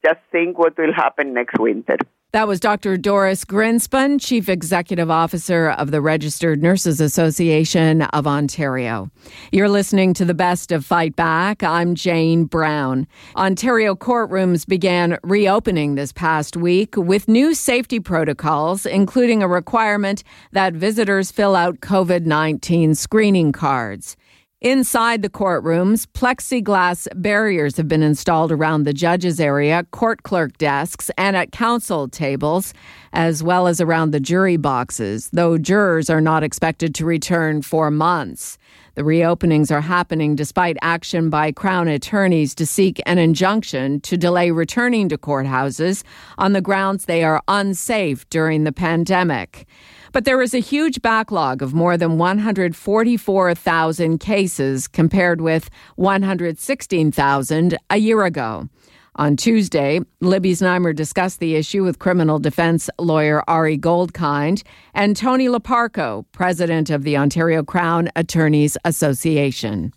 just 0.05 0.21
think 0.31 0.59
what 0.59 0.77
will 0.77 0.93
happen 0.93 1.33
next 1.33 1.59
winter. 1.59 1.97
That 2.33 2.47
was 2.47 2.61
Dr. 2.61 2.97
Doris 2.97 3.45
Grinspun, 3.45 4.21
Chief 4.21 4.49
Executive 4.49 5.11
Officer 5.11 5.71
of 5.71 5.91
the 5.91 6.01
Registered 6.01 6.63
Nurses 6.63 7.01
Association 7.01 8.03
of 8.03 8.25
Ontario. 8.25 9.11
You're 9.51 9.69
listening 9.69 10.15
to 10.15 10.25
the 10.25 10.33
best 10.33 10.71
of 10.71 10.87
Fight 10.87 11.17
Back. 11.17 11.65
I'm 11.65 11.97
Jane 11.97 12.45
Brown. 12.45 13.09
Ontario 13.35 13.97
courtrooms 13.97 14.65
began 14.65 15.19
reopening 15.25 15.97
this 15.97 16.13
past 16.13 16.57
week 16.57 16.97
with 16.97 17.27
new 17.27 17.53
safety 17.53 17.99
protocols, 17.99 18.87
including 18.87 19.43
a 19.43 19.49
requirement 19.49 20.23
that 20.53 20.73
visitors 20.73 21.33
fill 21.33 21.57
out 21.57 21.81
COVID 21.81 22.27
19 22.27 22.95
screening 22.95 23.51
cards. 23.51 24.17
Inside 24.63 25.23
the 25.23 25.31
courtrooms, 25.31 26.07
plexiglass 26.07 27.09
barriers 27.17 27.79
have 27.79 27.89
been 27.89 28.03
installed 28.03 28.53
around 28.53 28.83
the 28.83 28.93
judges' 28.93 29.41
area, 29.41 29.87
court 29.91 30.23
clerk 30.23 30.59
desks, 30.59 31.11
and 31.17 31.35
at 31.35 31.51
counsel 31.51 32.09
tables, 32.09 32.75
as 33.15 33.43
well 33.43 33.67
as 33.67 33.81
around 33.81 34.11
the 34.11 34.21
jury 34.21 34.59
boxes, 34.59 35.31
though 35.33 35.57
jurors 35.57 36.11
are 36.11 36.21
not 36.21 36.43
expected 36.43 36.95
to 36.97 37.07
return 37.07 37.63
for 37.63 37.91
months. 37.91 38.59
The 38.97 39.03
reopenings 39.03 39.71
are 39.71 39.81
happening 39.81 40.37
despite 40.37 40.77
action 40.83 41.31
by 41.31 41.53
Crown 41.53 41.89
attorneys 41.89 42.55
to 42.57 42.67
seek 42.67 43.01
an 43.07 43.17
injunction 43.17 43.99
to 44.03 44.19
delay 44.19 44.51
returning 44.51 45.09
to 45.09 45.17
courthouses 45.17 46.03
on 46.37 46.53
the 46.53 46.61
grounds 46.61 47.07
they 47.07 47.25
are 47.25 47.43
unsafe 47.49 48.29
during 48.29 48.65
the 48.65 48.73
pandemic. 48.73 49.67
But 50.13 50.25
there 50.25 50.43
is 50.43 50.55
a 50.55 50.59
huge 50.59 51.01
backlog 51.03 51.63
of 51.63 51.73
more 51.73 51.97
than 51.97 52.19
144,000 52.19 54.19
cases 54.19 54.89
compared 54.89 55.41
with 55.41 55.71
116,000 55.97 57.79
a 57.91 57.97
year 57.97 58.25
ago. 58.25 58.69
On 59.17 59.37
Tuesday, 59.37 60.01
Libby 60.21 60.53
Znaimer 60.53 60.95
discussed 60.95 61.41
the 61.41 61.57
issue 61.57 61.83
with 61.85 61.99
criminal 61.99 62.39
defense 62.39 62.89
lawyer 62.99 63.43
Ari 63.49 63.79
Goldkind 63.79 64.63
and 64.95 65.17
Tony 65.17 65.47
Loparco, 65.47 66.27
president 66.33 66.91
of 66.91 67.05
the 67.05 67.17
Ontario 67.17 67.63
Crown 67.63 68.11
Attorneys 68.17 68.77
Association. 68.85 69.95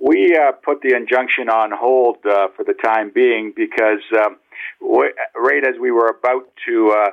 We 0.00 0.36
uh, 0.36 0.52
put 0.64 0.80
the 0.82 0.96
injunction 0.96 1.48
on 1.48 1.70
hold 1.72 2.16
uh, 2.24 2.48
for 2.56 2.64
the 2.64 2.74
time 2.84 3.12
being 3.14 3.52
because 3.54 4.02
um, 4.24 4.38
right 5.36 5.64
as 5.66 5.74
we 5.80 5.92
were 5.92 6.08
about 6.08 6.48
to 6.66 6.94
uh, 6.96 7.10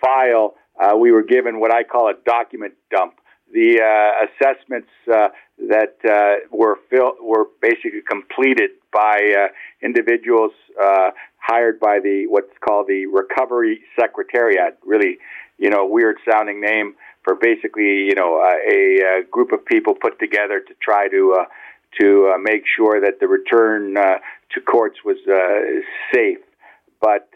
file 0.00 0.54
uh, 0.78 0.96
we 0.96 1.10
were 1.10 1.22
given 1.22 1.60
what 1.60 1.72
I 1.72 1.82
call 1.82 2.08
a 2.08 2.14
document 2.24 2.74
dump. 2.90 3.14
The 3.52 3.80
uh, 3.80 4.26
assessments 4.26 4.88
uh, 5.12 5.28
that 5.68 5.96
uh, 6.04 6.46
were 6.54 6.78
fil- 6.90 7.16
were 7.22 7.46
basically 7.62 8.02
completed 8.08 8.70
by 8.92 9.16
uh, 9.36 9.48
individuals 9.82 10.52
uh, 10.80 11.10
hired 11.38 11.80
by 11.80 11.98
the 12.00 12.26
what's 12.28 12.52
called 12.60 12.86
the 12.88 13.06
Recovery 13.06 13.80
Secretariat. 13.98 14.78
Really, 14.84 15.18
you 15.56 15.70
know, 15.70 15.86
weird 15.86 16.18
sounding 16.30 16.60
name 16.60 16.94
for 17.24 17.34
basically 17.34 18.04
you 18.04 18.14
know 18.14 18.36
a, 18.36 19.20
a 19.20 19.22
group 19.30 19.52
of 19.52 19.64
people 19.64 19.94
put 19.94 20.18
together 20.18 20.60
to 20.60 20.74
try 20.82 21.08
to 21.08 21.44
to 21.98 22.36
make 22.42 22.64
sure 22.76 23.00
that 23.00 23.18
the 23.18 23.26
return 23.26 23.94
to 23.94 24.60
courts 24.60 24.98
was 25.06 25.16
safe. 26.14 26.38
But 27.00 27.30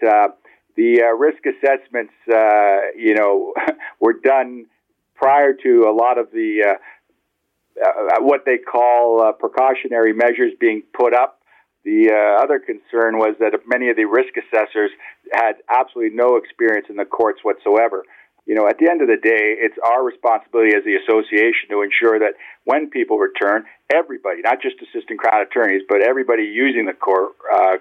the 0.77 1.03
uh, 1.03 1.15
risk 1.17 1.43
assessments, 1.47 2.15
uh, 2.33 2.93
you 2.97 3.15
know, 3.15 3.55
were 4.01 4.15
done 4.15 4.67
prior 5.15 5.53
to 5.53 5.87
a 5.89 5.95
lot 5.95 6.19
of 6.19 6.31
the 6.33 6.65
uh, 6.67 7.85
uh 7.85 8.21
what 8.21 8.45
they 8.45 8.59
call 8.59 9.23
uh, 9.23 9.33
precautionary 9.33 10.13
measures 10.13 10.53
being 10.61 10.83
put 10.93 11.15
up. 11.15 11.41
The 11.85 12.11
uh, 12.11 12.43
other 12.43 12.61
concern 12.61 13.19
was 13.19 13.35
that 13.41 13.53
many 13.67 13.91
of 13.91 13.97
the 13.97 14.05
risk 14.05 14.35
assessors 14.39 14.91
had 15.33 15.55
absolutely 15.69 16.17
no 16.17 16.37
experience 16.37 16.87
in 16.89 16.97
the 16.97 17.05
courts 17.05 17.41
whatsoever. 17.43 18.05
You 18.47 18.55
know, 18.55 18.67
at 18.67 18.79
the 18.79 18.91
end 18.91 19.03
of 19.03 19.09
the 19.09 19.17
day, 19.17 19.55
it's 19.59 19.79
our 19.85 20.03
responsibility 20.03 20.75
as 20.75 20.83
the 20.85 20.99
association 20.99 21.71
to 21.71 21.83
ensure 21.83 22.19
that 22.19 22.35
when 22.65 22.91
people 22.91 23.19
return, 23.19 23.65
everybody, 23.93 24.43
not 24.43 24.63
just 24.63 24.77
assistant 24.83 25.19
crown 25.19 25.43
attorneys, 25.43 25.83
but 25.89 26.03
everybody 26.03 26.43
using 26.43 26.87
the 26.87 26.93
court, 26.93 27.35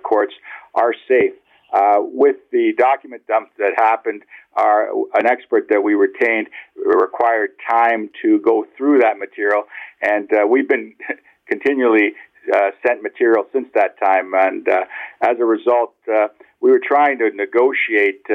courts, 0.04 0.34
are 0.76 0.94
safe. 1.08 1.34
Uh, 1.74 2.00
with 2.00 2.36
the 2.52 2.74
document 2.78 3.26
dumps 3.28 3.52
that 3.58 3.72
happened, 3.78 4.24
our, 4.56 4.90
an 5.14 5.26
expert 5.26 5.68
that 5.70 5.82
we 5.82 5.94
retained 5.94 6.50
required 6.76 7.52
time 7.70 8.10
to 8.22 8.40
go 8.40 8.66
through 8.78 9.00
that 9.00 9.18
material, 9.18 9.64
and 10.02 10.30
uh, 10.34 10.46
we've 10.46 10.68
been 10.68 10.94
continually 11.48 12.12
uh, 12.54 12.72
sent 12.86 13.02
material 13.02 13.46
since 13.54 13.70
that 13.74 13.98
time. 14.00 14.34
And 14.34 14.68
uh, 14.68 14.82
as 15.22 15.38
a 15.40 15.46
result, 15.46 15.94
uh, 16.14 16.28
we 16.60 16.72
were 16.72 16.82
trying 16.86 17.20
to 17.20 17.30
negotiate 17.34 18.26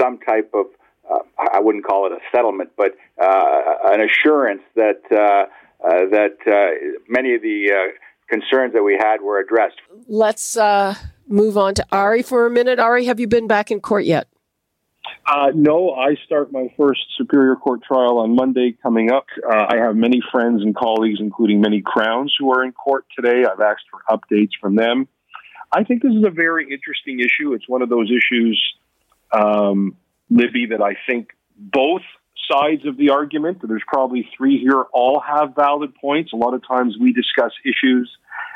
some 0.00 0.18
type 0.18 0.50
of 0.54 0.66
I 1.36 1.60
wouldn't 1.60 1.84
call 1.84 2.06
it 2.06 2.12
a 2.12 2.20
settlement, 2.34 2.70
but 2.76 2.96
an 3.18 4.00
assurance 4.00 4.62
that 4.76 5.02
that 5.10 6.88
many 7.08 7.34
of 7.34 7.42
the 7.42 7.92
concerns 8.28 8.72
that 8.72 8.82
we 8.82 8.96
had 8.98 9.20
were 9.20 9.38
addressed. 9.38 9.76
Let's 10.08 10.56
move 11.26 11.56
on 11.56 11.74
to 11.74 11.86
Ari 11.92 12.22
for 12.22 12.46
a 12.46 12.50
minute. 12.50 12.78
Ari, 12.78 13.06
have 13.06 13.20
you 13.20 13.26
been 13.26 13.46
back 13.46 13.70
in 13.70 13.80
court 13.80 14.04
yet? 14.04 14.28
Uh, 15.26 15.50
no, 15.54 15.90
I 15.90 16.16
start 16.24 16.52
my 16.52 16.72
first 16.76 17.00
Superior 17.16 17.56
Court 17.56 17.82
trial 17.82 18.18
on 18.18 18.34
Monday 18.34 18.76
coming 18.82 19.10
up. 19.10 19.26
Uh, 19.44 19.66
I 19.68 19.76
have 19.76 19.96
many 19.96 20.20
friends 20.30 20.62
and 20.62 20.74
colleagues, 20.74 21.18
including 21.20 21.60
many 21.60 21.82
crowns, 21.84 22.34
who 22.38 22.52
are 22.52 22.64
in 22.64 22.72
court 22.72 23.06
today. 23.16 23.44
I've 23.44 23.60
asked 23.60 23.84
for 23.90 24.00
updates 24.08 24.50
from 24.60 24.76
them. 24.76 25.08
I 25.72 25.84
think 25.84 26.02
this 26.02 26.12
is 26.12 26.24
a 26.24 26.30
very 26.30 26.72
interesting 26.72 27.20
issue. 27.20 27.54
It's 27.54 27.68
one 27.68 27.82
of 27.82 27.88
those 27.88 28.10
issues, 28.10 28.62
um, 29.32 29.96
Libby, 30.28 30.66
that 30.70 30.82
I 30.82 30.96
think 31.08 31.30
both 31.56 32.02
sides 32.50 32.84
of 32.86 32.96
the 32.96 33.10
argument, 33.10 33.58
there's 33.66 33.82
probably 33.86 34.28
three 34.36 34.58
here, 34.58 34.82
all 34.92 35.20
have 35.20 35.54
valid 35.54 35.94
points. 35.94 36.32
A 36.32 36.36
lot 36.36 36.54
of 36.54 36.66
times 36.66 36.96
we 37.00 37.12
discuss 37.12 37.52
issues 37.64 38.10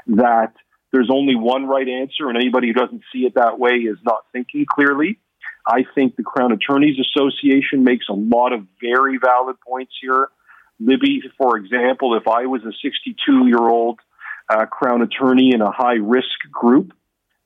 that 0.08 0.52
there's 0.93 1.11
only 1.12 1.35
one 1.35 1.66
right 1.66 1.88
answer, 1.88 2.28
and 2.28 2.37
anybody 2.37 2.69
who 2.69 2.73
doesn't 2.73 3.02
see 3.12 3.21
it 3.21 3.35
that 3.35 3.59
way 3.59 3.73
is 3.73 3.99
not 4.05 4.25
thinking 4.33 4.66
clearly. 4.69 5.19
I 5.66 5.85
think 5.95 6.16
the 6.16 6.23
Crown 6.23 6.52
Attorneys 6.52 6.97
Association 6.99 7.83
makes 7.83 8.07
a 8.09 8.12
lot 8.14 8.52
of 8.52 8.66
very 8.81 9.19
valid 9.23 9.57
points 9.66 9.93
here. 10.00 10.28
Libby, 10.78 11.23
for 11.37 11.57
example, 11.57 12.16
if 12.16 12.28
I 12.28 12.47
was 12.47 12.62
a 12.62 12.73
62 12.83 13.47
year 13.47 13.59
old 13.59 13.99
uh, 14.49 14.66
Crown 14.66 15.02
attorney 15.02 15.50
in 15.52 15.61
a 15.61 15.73
high 15.73 15.99
risk 16.00 16.38
group, 16.52 16.93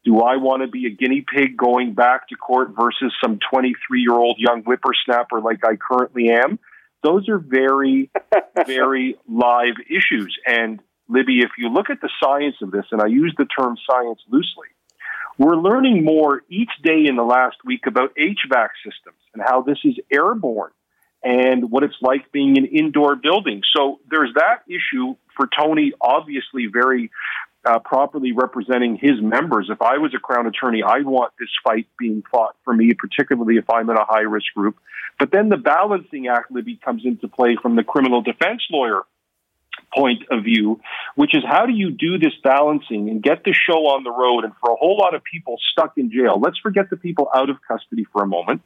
do 0.05 0.21
I 0.21 0.37
want 0.37 0.63
to 0.63 0.69
be 0.69 0.87
a 0.87 0.91
guinea 0.91 1.25
pig 1.35 1.57
going 1.57 1.95
back 1.95 2.29
to 2.29 2.37
court 2.37 2.71
versus 2.79 3.13
some 3.23 3.39
23 3.51 4.01
year 4.01 4.15
old 4.15 4.37
young 4.39 4.63
whippersnapper 4.63 5.41
like 5.41 5.61
I 5.65 5.77
currently 5.77 6.31
am? 6.31 6.59
Those 7.03 7.29
are 7.29 7.39
very, 7.39 8.11
very 8.67 9.17
live 9.27 9.75
issues. 9.89 10.37
And 10.47 10.81
Libby, 11.11 11.41
if 11.41 11.51
you 11.59 11.69
look 11.69 11.91
at 11.91 12.01
the 12.01 12.11
science 12.23 12.57
of 12.63 12.71
this, 12.71 12.87
and 12.93 13.03
I 13.03 13.07
use 13.07 13.35
the 13.37 13.45
term 13.45 13.77
science 13.91 14.21
loosely, 14.29 14.69
we're 15.39 15.57
learning 15.57 16.05
more 16.05 16.43
each 16.49 16.71
day 16.83 17.07
in 17.07 17.17
the 17.17 17.25
last 17.25 17.57
week 17.65 17.87
about 17.87 18.15
HVAC 18.15 18.69
systems 18.85 19.19
and 19.35 19.43
how 19.43 19.63
this 19.63 19.79
is 19.85 19.99
airborne 20.13 20.71
and 21.23 21.71
what 21.71 21.83
it's 21.83 21.97
like 22.01 22.31
being 22.31 22.57
in 22.57 22.67
indoor 22.67 23.17
buildings. 23.17 23.65
So 23.75 24.01
there's 24.11 24.33
that 24.35 24.63
issue 24.69 25.17
for 25.37 25.49
Tony, 25.59 25.93
obviously 26.01 26.67
very 26.73 27.11
uh, 27.65 27.79
properly 27.79 28.33
representing 28.33 28.97
his 28.97 29.21
members. 29.21 29.69
If 29.71 29.83
I 29.83 29.99
was 29.99 30.15
a 30.15 30.19
Crown 30.19 30.47
attorney, 30.47 30.83
I'd 30.83 31.07
want 31.07 31.33
this 31.39 31.51
fight 31.63 31.87
being 31.99 32.23
fought 32.31 32.57
for 32.65 32.75
me, 32.75 32.93
particularly 32.95 33.57
if 33.57 33.69
I'm 33.69 33.91
in 33.91 33.97
a 33.97 34.05
high 34.05 34.21
risk 34.21 34.47
group. 34.55 34.77
But 35.19 35.31
then 35.31 35.51
the 35.51 35.59
Balancing 35.59 36.29
Act, 36.29 36.51
Libby, 36.51 36.81
comes 36.83 37.03
into 37.05 37.29
play 37.29 37.57
from 37.61 37.77
the 37.77 37.85
criminal 37.85 38.23
defense 38.23 38.63
lawyer 38.71 39.03
point 39.95 40.23
of 40.31 40.45
view, 40.45 40.81
which 41.15 41.35
is 41.35 41.43
how 41.47 41.67
do 41.67 41.73
you 41.73 41.91
do 41.91 42.19
this 42.19 42.33
balancing 42.43 43.09
and 43.09 43.23
get 43.23 43.45
the 43.45 43.53
show 43.53 43.89
on 43.89 44.05
the 44.05 44.11
road 44.11 44.45
and 44.45 44.53
for 44.61 44.73
a 44.73 44.77
whole 44.77 44.97
lot 44.97 45.15
of 45.15 45.23
people 45.25 45.57
stuck 45.73 45.97
in 45.97 46.11
jail? 46.11 46.39
Let's 46.41 46.59
forget 46.59 46.91
the 46.91 46.97
people 46.97 47.29
out 47.35 47.51
of 47.51 47.57
custody 47.67 48.05
for 48.13 48.23
a 48.23 48.27
moment. 48.27 48.63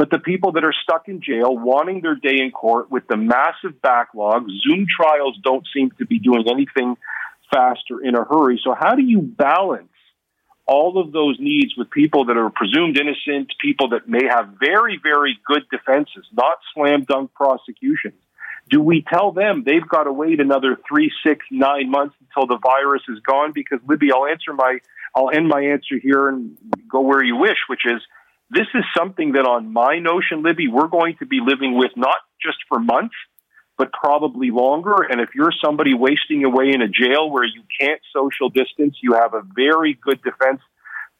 But 0.00 0.10
the 0.10 0.18
people 0.18 0.52
that 0.52 0.64
are 0.64 0.72
stuck 0.82 1.08
in 1.08 1.20
jail 1.20 1.54
wanting 1.54 2.00
their 2.00 2.14
day 2.14 2.40
in 2.40 2.52
court 2.52 2.90
with 2.90 3.06
the 3.06 3.18
massive 3.18 3.82
backlog, 3.82 4.46
Zoom 4.66 4.86
trials 4.88 5.38
don't 5.44 5.66
seem 5.74 5.90
to 5.98 6.06
be 6.06 6.18
doing 6.18 6.44
anything 6.50 6.96
fast 7.52 7.82
or 7.90 8.02
in 8.02 8.14
a 8.14 8.24
hurry. 8.24 8.58
So, 8.64 8.74
how 8.74 8.94
do 8.94 9.02
you 9.02 9.20
balance 9.20 9.88
all 10.66 10.98
of 10.98 11.12
those 11.12 11.36
needs 11.38 11.76
with 11.76 11.90
people 11.90 12.24
that 12.26 12.38
are 12.38 12.48
presumed 12.48 12.96
innocent, 12.96 13.52
people 13.60 13.90
that 13.90 14.08
may 14.08 14.24
have 14.26 14.54
very, 14.58 14.98
very 15.02 15.38
good 15.44 15.64
defenses, 15.70 16.24
not 16.32 16.58
slam 16.72 17.04
dunk 17.04 17.34
prosecutions? 17.34 18.14
Do 18.70 18.80
we 18.80 19.04
tell 19.12 19.32
them 19.32 19.64
they've 19.66 19.86
got 19.86 20.04
to 20.04 20.12
wait 20.12 20.40
another 20.40 20.78
three, 20.88 21.10
six, 21.26 21.44
nine 21.50 21.90
months 21.90 22.14
until 22.20 22.46
the 22.46 22.58
virus 22.58 23.02
is 23.08 23.18
gone? 23.20 23.52
Because 23.52 23.80
Libby, 23.86 24.12
I'll 24.12 24.26
answer 24.26 24.52
my, 24.54 24.78
I'll 25.14 25.30
end 25.30 25.48
my 25.48 25.60
answer 25.60 25.98
here 26.00 26.28
and 26.28 26.56
go 26.88 27.00
where 27.00 27.22
you 27.22 27.36
wish, 27.36 27.58
which 27.68 27.82
is 27.84 28.00
this 28.50 28.66
is 28.74 28.84
something 28.96 29.32
that 29.32 29.46
on 29.46 29.72
my 29.72 29.98
notion, 29.98 30.42
Libby, 30.42 30.68
we're 30.68 30.88
going 30.88 31.16
to 31.18 31.26
be 31.26 31.40
living 31.44 31.76
with 31.76 31.92
not 31.96 32.16
just 32.42 32.58
for 32.68 32.78
months, 32.78 33.14
but 33.76 33.92
probably 33.92 34.50
longer. 34.50 35.02
And 35.08 35.20
if 35.20 35.30
you're 35.34 35.52
somebody 35.64 35.94
wasting 35.94 36.44
away 36.44 36.70
in 36.72 36.82
a 36.82 36.88
jail 36.88 37.30
where 37.30 37.44
you 37.44 37.62
can't 37.80 38.00
social 38.14 38.50
distance, 38.50 38.96
you 39.02 39.14
have 39.14 39.34
a 39.34 39.42
very 39.54 39.94
good 39.94 40.20
defense 40.22 40.60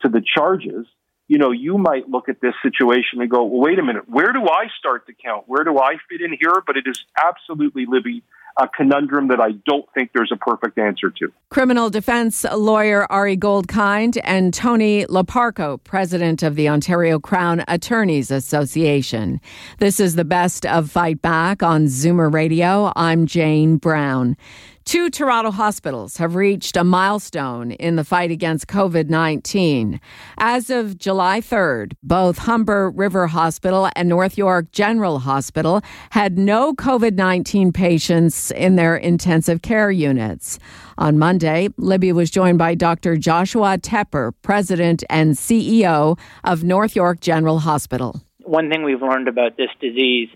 to 0.03 0.09
the 0.09 0.23
charges 0.23 0.87
you 1.31 1.39
know, 1.39 1.53
you 1.53 1.79
might 1.79 2.09
look 2.09 2.29
at 2.29 2.41
this 2.41 2.55
situation 2.61 3.21
and 3.21 3.31
go, 3.31 3.45
well, 3.45 3.61
wait 3.61 3.79
a 3.79 3.85
minute, 3.85 4.09
where 4.09 4.33
do 4.33 4.49
I 4.49 4.67
start 4.77 5.07
to 5.07 5.13
count? 5.13 5.45
Where 5.47 5.63
do 5.63 5.79
I 5.79 5.93
fit 6.09 6.21
in 6.21 6.33
here? 6.33 6.61
But 6.67 6.77
it 6.77 6.89
is 6.89 7.05
absolutely, 7.25 7.87
Libby, 7.87 8.25
a 8.59 8.67
conundrum 8.67 9.29
that 9.29 9.41
I 9.41 9.53
don't 9.65 9.87
think 9.95 10.11
there's 10.13 10.33
a 10.33 10.37
perfect 10.37 10.77
answer 10.77 11.09
to. 11.09 11.33
Criminal 11.49 11.89
defense 11.89 12.45
lawyer 12.53 13.07
Ari 13.13 13.37
Goldkind 13.37 14.21
and 14.25 14.53
Tony 14.53 15.05
Loparco, 15.05 15.79
president 15.85 16.43
of 16.43 16.57
the 16.57 16.69
Ontario 16.69 17.21
Crown 17.21 17.63
Attorneys 17.69 18.33
Association. 18.33 19.41
This 19.79 20.01
is 20.01 20.17
the 20.17 20.25
best 20.25 20.67
of 20.67 20.91
Fight 20.91 21.23
Back 21.23 21.63
on 21.63 21.85
Zoomer 21.85 22.33
Radio. 22.33 22.93
I'm 22.97 23.27
Jane 23.27 23.77
Brown. 23.77 24.37
Two 24.85 25.11
Toronto 25.11 25.51
hospitals 25.51 26.17
have 26.17 26.35
reached 26.35 26.77
a 26.77 26.83
milestone 26.83 27.71
in 27.73 27.97
the 27.97 28.05
fight 28.05 28.31
against 28.31 28.67
COVID 28.67 29.09
19. 29.09 30.01
As 30.39 30.71
of 30.71 30.99
July 30.99 31.41
3rd, 31.41 31.93
both 32.03 32.39
Humber 32.39 32.91
River 32.91 33.27
Hospital 33.29 33.89
and 33.95 34.09
North 34.09 34.39
York 34.39 34.73
General 34.73 35.21
Hospital 35.21 35.83
had 36.11 36.39
no 36.39 36.75
COVID 36.75 37.15
19 37.15 37.73
patients 37.73 38.51
in 38.53 38.77
their 38.77 38.97
intensive 38.97 39.63
care 39.63 39.91
units. 39.91 40.59
On 40.99 41.19
Monday, 41.19 41.69
Libby 41.77 42.13
was 42.13 42.31
joined 42.31 42.59
by 42.59 42.75
Dr. 42.75 43.17
Joshua 43.17 43.79
Tepper, 43.79 44.33
President 44.43 45.05
and 45.11 45.35
CEO 45.35 46.19
of 46.43 46.65
North 46.65 46.97
York 46.97 47.21
General 47.21 47.61
Hospital. 47.61 48.21
One 48.45 48.71
thing 48.71 48.83
we've 48.83 49.03
learned 49.03 49.29
about 49.29 49.57
this 49.57 49.71
disease 49.81 50.31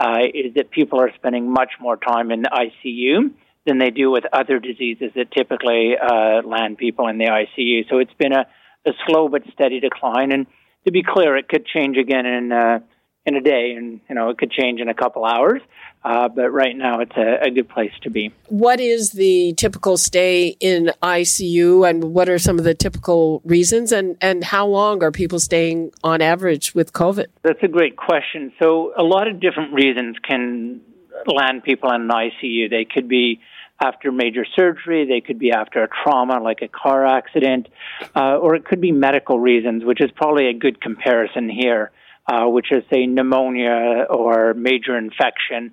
uh, 0.00 0.20
is 0.34 0.54
that 0.54 0.70
people 0.70 0.98
are 1.00 1.12
spending 1.14 1.52
much 1.52 1.72
more 1.78 1.96
time 1.96 2.32
in 2.32 2.42
the 2.42 2.50
ICU 2.50 3.30
than 3.66 3.78
they 3.78 3.90
do 3.90 4.10
with 4.10 4.24
other 4.32 4.58
diseases 4.58 5.10
that 5.14 5.30
typically 5.32 5.94
uh, 6.00 6.42
land 6.46 6.78
people 6.78 7.08
in 7.08 7.18
the 7.18 7.26
ICU. 7.26 7.88
So 7.88 7.98
it's 7.98 8.14
been 8.14 8.32
a, 8.32 8.46
a 8.86 8.92
slow 9.06 9.28
but 9.28 9.42
steady 9.52 9.80
decline. 9.80 10.32
And 10.32 10.46
to 10.86 10.92
be 10.92 11.02
clear, 11.02 11.36
it 11.36 11.48
could 11.48 11.66
change 11.66 11.96
again 11.96 12.26
in 12.26 12.52
uh, 12.52 12.80
in 13.26 13.36
a 13.36 13.40
day, 13.40 13.74
and 13.76 14.00
you 14.08 14.14
know 14.14 14.30
it 14.30 14.38
could 14.38 14.50
change 14.50 14.80
in 14.80 14.88
a 14.88 14.94
couple 14.94 15.24
hours. 15.24 15.60
Uh, 16.02 16.28
but 16.28 16.50
right 16.50 16.74
now, 16.74 17.00
it's 17.00 17.14
a, 17.14 17.46
a, 17.46 17.50
good 17.50 17.68
place 17.68 17.92
to 18.00 18.08
be. 18.08 18.32
What 18.46 18.80
is 18.80 19.12
the 19.12 19.52
typical 19.58 19.98
stay 19.98 20.56
in 20.58 20.92
ICU, 21.02 21.88
and 21.88 22.14
what 22.14 22.30
are 22.30 22.38
some 22.38 22.58
of 22.58 22.64
the 22.64 22.74
typical 22.74 23.42
reasons, 23.44 23.92
and 23.92 24.16
and 24.22 24.42
how 24.42 24.66
long 24.66 25.02
are 25.02 25.12
people 25.12 25.38
staying 25.38 25.92
on 26.02 26.22
average 26.22 26.74
with 26.74 26.94
COVID? 26.94 27.26
That's 27.42 27.62
a 27.62 27.68
great 27.68 27.98
question. 27.98 28.52
So 28.58 28.94
a 28.96 29.02
lot 29.02 29.28
of 29.28 29.40
different 29.40 29.74
reasons 29.74 30.16
can 30.26 30.80
land 31.26 31.62
people 31.62 31.92
in 31.92 32.02
an 32.02 32.08
ICU. 32.08 32.70
They 32.70 32.86
could 32.86 33.08
be 33.08 33.40
after 33.80 34.12
major 34.12 34.44
surgery, 34.56 35.06
they 35.06 35.20
could 35.20 35.38
be 35.38 35.52
after 35.52 35.82
a 35.82 35.88
trauma 35.88 36.40
like 36.40 36.60
a 36.62 36.68
car 36.68 37.06
accident, 37.06 37.68
uh, 38.14 38.36
or 38.36 38.54
it 38.54 38.64
could 38.64 38.80
be 38.80 38.92
medical 38.92 39.38
reasons, 39.40 39.84
which 39.84 40.00
is 40.00 40.10
probably 40.14 40.48
a 40.48 40.54
good 40.54 40.80
comparison 40.80 41.48
here, 41.48 41.90
uh, 42.26 42.46
which 42.46 42.70
is, 42.70 42.84
say, 42.92 43.06
pneumonia 43.06 44.06
or 44.10 44.54
major 44.54 44.96
infection. 44.96 45.72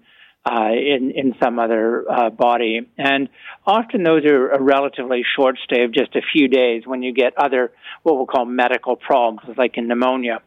Uh, 0.49 0.71
in 0.71 1.11
in 1.11 1.35
some 1.43 1.59
other 1.59 2.09
uh, 2.09 2.29
body, 2.29 2.79
and 2.97 3.27
often 3.65 4.03
those 4.03 4.23
are 4.23 4.51
a 4.51 4.61
relatively 4.61 5.21
short 5.35 5.57
stay 5.65 5.83
of 5.83 5.91
just 5.91 6.15
a 6.15 6.21
few 6.31 6.47
days. 6.47 6.83
When 6.85 7.03
you 7.03 7.11
get 7.11 7.33
other 7.37 7.73
what 8.03 8.15
we'll 8.15 8.27
call 8.27 8.45
medical 8.45 8.95
problems, 8.95 9.41
like 9.57 9.77
in 9.77 9.89
pneumonia, 9.89 10.41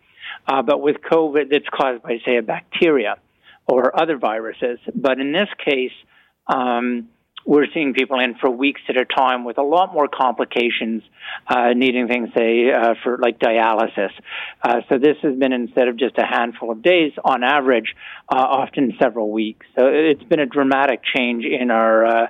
uh, 0.46 0.62
but 0.62 0.81
with 0.81 0.96
COVID, 1.03 1.53
it's 1.53 1.68
caused 1.68 2.03
by 2.03 2.16
say 2.25 2.38
a 2.38 2.42
bacteria 2.42 3.16
or 3.66 4.01
other 4.01 4.16
viruses. 4.16 4.79
But 4.94 5.20
in 5.20 5.33
this 5.33 5.49
case, 5.62 5.92
um, 6.46 7.09
we're 7.44 7.66
seeing 7.72 7.94
people 7.94 8.18
in 8.20 8.35
for 8.35 8.50
weeks 8.50 8.81
at 8.88 8.96
a 8.96 9.05
time 9.05 9.44
with 9.44 9.59
a 9.59 9.62
lot 9.62 9.92
more 9.92 10.09
complications, 10.09 11.03
uh, 11.46 11.72
needing 11.74 12.07
things, 12.07 12.29
say, 12.37 12.70
uh, 12.70 12.94
for 13.03 13.18
like 13.18 13.38
dialysis. 13.38 14.11
Uh, 14.62 14.81
so 14.88 14.98
this 14.98 15.16
has 15.22 15.37
been 15.37 15.53
instead 15.53 15.88
of 15.88 15.96
just 15.96 16.18
a 16.18 16.26
handful 16.26 16.70
of 16.70 16.83
days, 16.83 17.12
on 17.24 17.42
average, 17.42 17.94
uh, 18.29 18.37
often 18.37 18.94
several 19.00 19.31
weeks. 19.31 19.66
So 19.76 19.87
it's 19.87 20.22
been 20.24 20.40
a 20.40 20.46
dramatic 20.46 21.00
change 21.16 21.44
in 21.44 21.70
our 21.70 22.07
uh, 22.07 22.26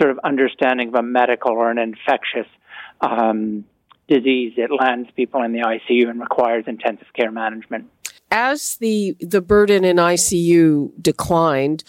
sort 0.00 0.10
of 0.10 0.20
understanding 0.24 0.88
of 0.88 0.94
a 0.94 1.02
medical 1.02 1.52
or 1.52 1.70
an 1.70 1.78
infectious 1.78 2.48
um, 3.00 3.64
disease 4.08 4.54
that 4.56 4.70
lands 4.70 5.08
people 5.16 5.42
in 5.42 5.52
the 5.52 5.60
ICU 5.60 6.08
and 6.08 6.20
requires 6.20 6.64
intensive 6.66 7.08
care 7.14 7.30
management 7.30 7.90
as 8.30 8.76
the 8.76 9.16
the 9.20 9.40
burden 9.40 9.84
in 9.84 9.96
ICU 9.96 10.90
declined, 11.00 11.84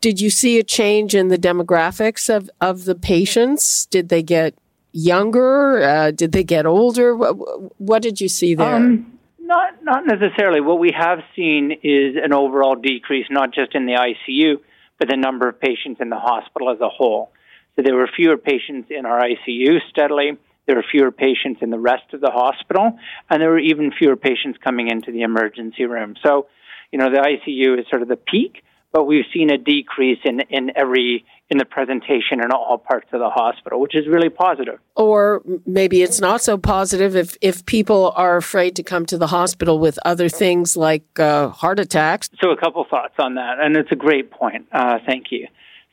did 0.00 0.20
you 0.20 0.30
see 0.30 0.58
a 0.58 0.62
change 0.62 1.14
in 1.14 1.28
the 1.28 1.38
demographics 1.38 2.34
of, 2.34 2.48
of 2.60 2.84
the 2.84 2.94
patients? 2.94 3.86
Did 3.86 4.08
they 4.08 4.22
get 4.22 4.54
younger? 4.92 5.82
Uh, 5.82 6.10
did 6.10 6.32
they 6.32 6.44
get 6.44 6.66
older? 6.66 7.16
What, 7.16 7.80
what 7.80 8.02
did 8.02 8.20
you 8.20 8.28
see 8.28 8.54
there? 8.54 8.76
Um, 8.76 9.18
not 9.40 9.82
not 9.82 10.06
necessarily. 10.06 10.60
What 10.60 10.78
we 10.78 10.92
have 10.96 11.20
seen 11.34 11.72
is 11.82 12.16
an 12.22 12.32
overall 12.32 12.76
decrease, 12.76 13.26
not 13.30 13.52
just 13.52 13.74
in 13.74 13.86
the 13.86 13.94
ICU, 13.94 14.60
but 14.98 15.08
the 15.08 15.16
number 15.16 15.48
of 15.48 15.60
patients 15.60 16.00
in 16.00 16.08
the 16.08 16.18
hospital 16.18 16.70
as 16.70 16.80
a 16.80 16.88
whole. 16.88 17.32
So 17.76 17.82
there 17.82 17.94
were 17.94 18.08
fewer 18.14 18.36
patients 18.36 18.90
in 18.90 19.06
our 19.06 19.20
ICU 19.20 19.78
steadily 19.90 20.38
there 20.70 20.76
were 20.76 20.84
fewer 20.88 21.10
patients 21.10 21.62
in 21.62 21.70
the 21.70 21.80
rest 21.80 22.14
of 22.14 22.20
the 22.20 22.30
hospital, 22.30 22.96
and 23.28 23.42
there 23.42 23.50
were 23.50 23.58
even 23.58 23.90
fewer 23.90 24.14
patients 24.14 24.56
coming 24.62 24.88
into 24.88 25.10
the 25.10 25.22
emergency 25.22 25.84
room. 25.84 26.14
So, 26.24 26.46
you 26.92 26.98
know, 27.00 27.10
the 27.10 27.18
ICU 27.18 27.80
is 27.80 27.86
sort 27.90 28.02
of 28.02 28.08
the 28.08 28.14
peak, 28.14 28.62
but 28.92 29.02
we've 29.02 29.24
seen 29.34 29.50
a 29.50 29.58
decrease 29.58 30.20
in, 30.24 30.38
in 30.48 30.70
every 30.76 31.24
in 31.50 31.58
the 31.58 31.64
presentation 31.64 32.40
in 32.40 32.52
all 32.52 32.78
parts 32.78 33.08
of 33.12 33.18
the 33.18 33.28
hospital, 33.28 33.80
which 33.80 33.96
is 33.96 34.06
really 34.06 34.28
positive. 34.28 34.78
Or 34.94 35.42
maybe 35.66 36.02
it's 36.02 36.20
not 36.20 36.40
so 36.40 36.56
positive 36.56 37.16
if, 37.16 37.36
if 37.40 37.66
people 37.66 38.12
are 38.14 38.36
afraid 38.36 38.76
to 38.76 38.84
come 38.84 39.04
to 39.06 39.18
the 39.18 39.26
hospital 39.26 39.80
with 39.80 39.98
other 40.04 40.28
things 40.28 40.76
like 40.76 41.18
uh, 41.18 41.48
heart 41.48 41.80
attacks. 41.80 42.30
So, 42.40 42.52
a 42.52 42.56
couple 42.56 42.86
thoughts 42.88 43.14
on 43.18 43.34
that, 43.34 43.58
and 43.58 43.76
it's 43.76 43.90
a 43.90 43.96
great 43.96 44.30
point. 44.30 44.68
Uh, 44.70 45.00
thank 45.04 45.32
you. 45.32 45.48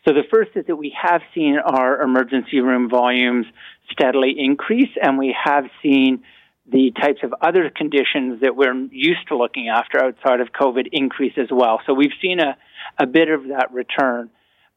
So, 0.07 0.13
the 0.13 0.23
first 0.31 0.51
is 0.55 0.65
that 0.67 0.77
we 0.77 0.95
have 1.01 1.21
seen 1.35 1.57
our 1.57 2.01
emergency 2.01 2.61
room 2.61 2.89
volumes 2.89 3.45
steadily 3.91 4.35
increase, 4.37 4.91
and 5.01 5.17
we 5.17 5.35
have 5.43 5.65
seen 5.83 6.23
the 6.71 6.91
types 6.91 7.19
of 7.23 7.33
other 7.41 7.69
conditions 7.69 8.39
that 8.41 8.55
we're 8.55 8.73
used 8.91 9.27
to 9.27 9.37
looking 9.37 9.67
after 9.67 10.01
outside 10.01 10.39
of 10.39 10.47
COVID 10.53 10.87
increase 10.93 11.33
as 11.35 11.47
well. 11.51 11.81
So 11.85 11.93
we've 11.93 12.15
seen 12.21 12.39
a, 12.39 12.57
a 12.97 13.05
bit 13.05 13.29
of 13.29 13.49
that 13.49 13.73
return. 13.73 14.29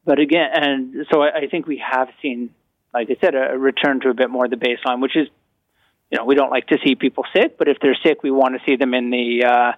But 0.05 0.19
again, 0.19 0.49
and 0.53 1.07
so 1.12 1.23
I, 1.23 1.43
I 1.43 1.47
think 1.49 1.69
we 1.69 1.81
have 1.88 2.09
seen, 2.21 2.51
like 2.93 3.09
I 3.09 3.16
said, 3.21 3.37
a, 3.37 3.53
a 3.53 3.59
return 3.59 4.01
to 4.01 4.09
a 4.09 4.14
bit 4.14 4.31
more 4.31 4.47
of 4.47 4.51
the 4.51 4.57
baseline, 4.57 5.01
which 5.01 5.16
is, 5.16 5.29
you 6.11 6.19
know, 6.19 6.25
we 6.25 6.35
don't 6.35 6.51
like 6.51 6.66
to 6.69 6.79
see 6.85 6.97
people 6.97 7.25
sick, 7.33 7.57
but 7.57 7.69
if 7.69 7.77
they're 7.81 7.97
sick, 8.05 8.25
we 8.25 8.33
want 8.33 8.55
to 8.55 8.61
see 8.69 8.75
them 8.75 8.95
in 8.95 9.11
the, 9.11 9.45
uh, 9.45 9.73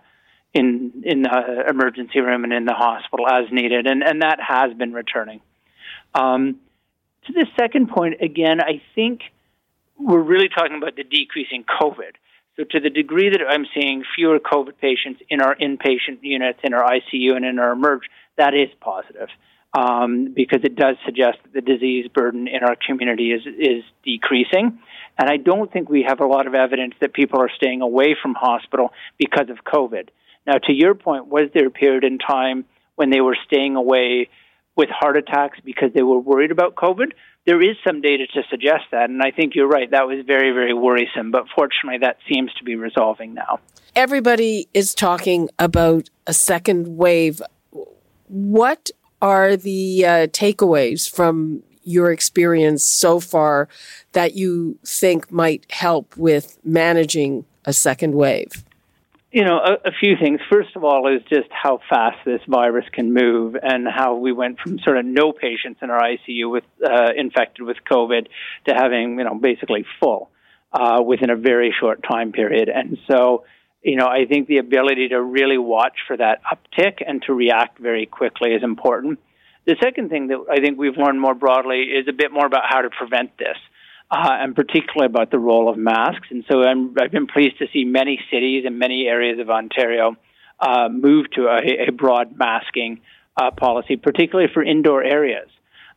in, 0.54 1.02
in 1.04 1.22
the 1.22 1.64
emergency 1.68 2.20
room 2.20 2.44
and 2.44 2.52
in 2.52 2.64
the 2.64 2.74
hospital 2.74 3.26
as 3.28 3.50
needed. 3.50 3.86
And, 3.86 4.02
and 4.02 4.22
that 4.22 4.38
has 4.40 4.74
been 4.74 4.92
returning. 4.92 5.40
Um, 6.14 6.60
to 7.26 7.32
the 7.32 7.46
second 7.58 7.88
point, 7.88 8.20
again, 8.20 8.60
I 8.60 8.82
think 8.94 9.20
we're 9.98 10.20
really 10.20 10.48
talking 10.48 10.76
about 10.76 10.96
the 10.96 11.04
decrease 11.04 11.48
in 11.52 11.64
COVID. 11.64 12.14
So, 12.56 12.64
to 12.64 12.80
the 12.80 12.90
degree 12.90 13.30
that 13.30 13.40
I'm 13.48 13.64
seeing 13.74 14.04
fewer 14.14 14.38
COVID 14.38 14.76
patients 14.78 15.22
in 15.30 15.40
our 15.40 15.54
inpatient 15.54 16.18
units, 16.20 16.58
in 16.62 16.74
our 16.74 16.84
ICU, 16.84 17.34
and 17.34 17.46
in 17.46 17.58
our 17.58 17.72
emerge, 17.72 18.02
that 18.36 18.52
is 18.52 18.68
positive. 18.80 19.28
um, 19.74 20.32
because 20.34 20.60
it 20.64 20.76
does 20.76 20.96
suggest 21.04 21.38
that 21.44 21.52
the 21.52 21.60
disease 21.60 22.06
burden 22.08 22.46
in 22.46 22.62
our 22.62 22.76
community 22.76 23.32
is 23.32 23.42
is 23.46 23.84
decreasing. 24.04 24.78
And 25.18 25.30
I 25.30 25.36
don't 25.36 25.72
think 25.72 25.88
we 25.88 26.04
have 26.08 26.20
a 26.20 26.26
lot 26.26 26.46
of 26.46 26.54
evidence 26.54 26.94
that 27.00 27.12
people 27.12 27.40
are 27.40 27.50
staying 27.54 27.82
away 27.82 28.16
from 28.20 28.34
hospital 28.34 28.92
because 29.18 29.48
of 29.50 29.58
COVID. 29.64 30.08
Now, 30.46 30.58
to 30.64 30.72
your 30.72 30.94
point, 30.94 31.28
was 31.28 31.50
there 31.54 31.66
a 31.66 31.70
period 31.70 32.04
in 32.04 32.18
time 32.18 32.64
when 32.96 33.10
they 33.10 33.20
were 33.20 33.36
staying 33.46 33.76
away 33.76 34.28
with 34.76 34.88
heart 34.88 35.16
attacks 35.16 35.58
because 35.64 35.90
they 35.94 36.02
were 36.02 36.18
worried 36.18 36.50
about 36.50 36.74
COVID? 36.74 37.12
There 37.46 37.60
is 37.60 37.76
some 37.86 38.00
data 38.00 38.26
to 38.34 38.42
suggest 38.50 38.84
that, 38.92 39.10
and 39.10 39.22
I 39.22 39.30
think 39.30 39.54
you're 39.54 39.68
right. 39.68 39.90
That 39.90 40.06
was 40.06 40.24
very, 40.26 40.52
very 40.52 40.74
worrisome, 40.74 41.30
but 41.30 41.44
fortunately, 41.54 41.98
that 41.98 42.18
seems 42.28 42.52
to 42.54 42.64
be 42.64 42.76
resolving 42.76 43.34
now. 43.34 43.58
Everybody 43.94 44.68
is 44.72 44.94
talking 44.94 45.48
about 45.58 46.08
a 46.26 46.32
second 46.32 46.96
wave. 46.96 47.42
What 48.26 48.90
are 49.20 49.56
the 49.56 50.06
uh, 50.06 50.26
takeaways 50.28 51.10
from 51.10 51.62
your 51.84 52.12
experience 52.12 52.84
so 52.84 53.20
far 53.20 53.68
that 54.12 54.34
you 54.34 54.78
think 54.84 55.30
might 55.30 55.70
help 55.70 56.16
with 56.16 56.58
managing 56.64 57.44
a 57.64 57.72
second 57.72 58.14
wave? 58.14 58.64
You 59.32 59.44
know, 59.44 59.56
a, 59.56 59.88
a, 59.88 59.92
few 59.98 60.16
things. 60.22 60.40
First 60.50 60.76
of 60.76 60.84
all, 60.84 61.08
is 61.08 61.22
just 61.22 61.48
how 61.50 61.80
fast 61.88 62.18
this 62.26 62.42
virus 62.46 62.84
can 62.92 63.14
move, 63.14 63.56
and 63.60 63.88
how 63.88 64.16
we 64.16 64.30
went 64.30 64.60
from 64.60 64.78
sort 64.80 64.98
of 64.98 65.06
no 65.06 65.32
patients 65.32 65.80
in 65.80 65.88
our 65.88 66.00
ICU 66.02 66.50
with 66.50 66.64
uh, 66.84 67.12
infected 67.16 67.64
with 67.64 67.78
COVID 67.90 68.26
to 68.68 68.74
having 68.74 69.18
you 69.18 69.24
know 69.24 69.34
basically 69.34 69.86
full 69.98 70.28
uh, 70.72 71.02
within 71.02 71.30
a 71.30 71.36
very 71.36 71.74
short 71.78 72.02
time 72.02 72.32
period. 72.32 72.68
And 72.68 72.98
so, 73.10 73.44
you 73.82 73.96
know, 73.96 74.06
I 74.06 74.26
think 74.26 74.48
the 74.48 74.58
ability 74.58 75.08
to 75.08 75.22
really 75.22 75.58
watch 75.58 75.96
for 76.06 76.16
that 76.16 76.42
uptick 76.44 77.02
and 77.06 77.22
to 77.22 77.32
react 77.32 77.78
very 77.78 78.04
quickly 78.06 78.50
is 78.50 78.62
important. 78.62 79.18
The 79.64 79.76
second 79.82 80.10
thing 80.10 80.28
that 80.28 80.44
I 80.50 80.60
think 80.60 80.78
we've 80.78 80.96
learned 80.96 81.20
more 81.20 81.34
broadly 81.34 81.82
is 81.82 82.06
a 82.08 82.12
bit 82.12 82.32
more 82.32 82.46
about 82.46 82.64
how 82.68 82.82
to 82.82 82.90
prevent 82.90 83.38
this. 83.38 83.56
Uh, 84.14 84.28
and 84.42 84.54
particularly 84.54 85.06
about 85.06 85.30
the 85.30 85.38
role 85.38 85.70
of 85.70 85.78
masks. 85.78 86.28
And 86.30 86.44
so 86.46 86.60
i 86.60 86.74
have 87.00 87.12
been 87.12 87.26
pleased 87.26 87.56
to 87.60 87.66
see 87.72 87.86
many 87.86 88.20
cities 88.30 88.64
and 88.66 88.78
many 88.78 89.06
areas 89.06 89.38
of 89.38 89.48
Ontario 89.48 90.16
uh, 90.60 90.90
move 90.90 91.30
to 91.30 91.46
a, 91.46 91.88
a 91.88 91.92
broad 91.92 92.36
masking 92.36 93.00
uh, 93.38 93.52
policy, 93.52 93.96
particularly 93.96 94.50
for 94.52 94.62
indoor 94.62 95.02
areas 95.02 95.48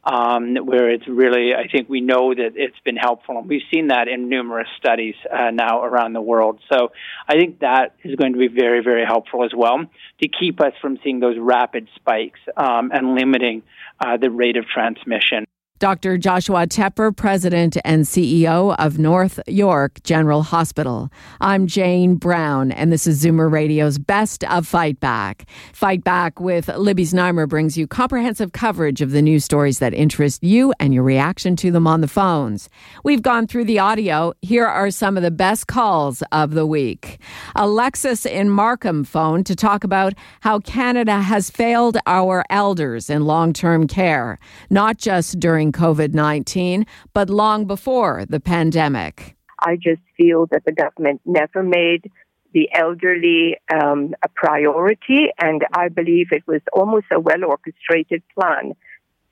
um, 0.06 0.56
where 0.56 0.90
it's 0.90 1.08
really, 1.08 1.54
I 1.54 1.68
think 1.68 1.90
we 1.90 2.00
know 2.00 2.34
that 2.34 2.52
it's 2.56 2.80
been 2.86 2.96
helpful, 2.96 3.38
and 3.40 3.50
we've 3.50 3.64
seen 3.74 3.88
that 3.88 4.08
in 4.08 4.30
numerous 4.30 4.68
studies 4.78 5.16
uh, 5.32 5.50
now 5.52 5.84
around 5.84 6.14
the 6.14 6.22
world. 6.22 6.60
So 6.72 6.92
I 7.28 7.34
think 7.34 7.60
that 7.60 7.96
is 8.04 8.16
going 8.16 8.34
to 8.34 8.40
be 8.40 8.48
very, 8.48 8.84
very 8.84 9.04
helpful 9.06 9.44
as 9.44 9.52
well 9.56 9.80
to 10.22 10.28
keep 10.28 10.62
us 10.62 10.74
from 10.80 11.00
seeing 11.04 11.20
those 11.20 11.38
rapid 11.40 11.90
spikes 11.96 12.40
um, 12.56 12.92
and 12.94 13.16
limiting 13.16 13.64
uh, 14.00 14.18
the 14.18 14.30
rate 14.30 14.58
of 14.58 14.66
transmission. 14.68 15.45
Dr. 15.80 16.18
Joshua 16.18 16.68
Tepper, 16.68 17.14
President 17.14 17.76
and 17.84 18.06
CEO 18.06 18.74
of 18.80 18.98
North 18.98 19.42
York 19.46 20.02
General 20.04 20.42
Hospital. 20.42 21.12
I'm 21.42 21.68
Jane 21.68 22.16
Brown, 22.16 22.72
and 22.72 22.94
this 22.94 23.06
is 23.06 23.22
Zoomer 23.22 23.52
Radio's 23.52 23.98
Best 23.98 24.46
of 24.46 24.66
Fight 24.66 25.02
Back. 25.02 25.46
Fight 25.74 26.02
Back 26.02 26.40
with 26.40 26.70
Libby 26.70 27.04
Znaimer 27.04 27.50
brings 27.50 27.78
you 27.78 27.88
comprehensive 27.88 28.54
coverage 28.54 29.02
of 29.02 29.12
the 29.12 29.22
news 29.22 29.44
stories 29.44 29.80
that 29.80 29.94
interest 29.94 30.42
you 30.46 30.74
and 30.80 30.94
your 30.94 31.04
reaction 31.04 31.58
to 31.58 31.72
them 31.72 31.88
on 31.88 32.00
the 32.00 32.08
phones. 32.08 32.70
We've 33.04 33.22
gone 33.22 33.46
through 33.46 33.66
the 33.66 33.80
audio. 33.80 34.32
Here 34.42 34.66
are 34.66 34.90
some 34.92 35.18
of 35.18 35.24
the 35.24 35.32
best 35.32 35.68
calls 35.68 36.24
of 36.32 36.52
the 36.52 36.66
week. 36.66 37.20
Alexis 37.54 38.26
in 38.26 38.50
Markham 38.50 39.04
phoned 39.04 39.46
to 39.48 39.58
talk 39.58 39.84
about 39.84 40.14
how 40.40 40.60
Canada 40.60 41.20
has 41.20 41.50
failed 41.50 41.98
our 42.08 42.46
elders 42.50 43.10
in 43.10 43.26
long 43.26 43.52
term 43.52 43.88
care, 43.88 44.40
not 44.70 44.98
just 44.98 45.38
during 45.38 45.65
during 45.66 45.72
COVID 45.72 46.14
19, 46.14 46.86
but 47.14 47.30
long 47.30 47.66
before 47.66 48.26
the 48.28 48.40
pandemic. 48.40 49.36
I 49.60 49.76
just 49.76 50.02
feel 50.18 50.48
that 50.52 50.64
the 50.66 50.72
government 50.72 51.22
never 51.26 51.64
made 51.64 52.12
the 52.54 52.70
elderly 52.74 53.58
um, 53.74 54.14
a 54.24 54.30
priority, 54.30 55.28
and 55.40 55.62
I 55.74 55.90
believe 55.90 56.28
it 56.32 56.44
was 56.48 56.62
almost 56.74 57.08
a 57.12 57.20
well 57.20 57.44
orchestrated 57.46 58.24
plan 58.34 58.74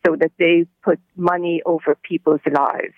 so 0.06 0.16
that 0.20 0.32
they 0.38 0.66
put 0.84 1.00
money 1.16 1.62
over 1.66 1.96
people's 2.04 2.42
lives. 2.52 2.94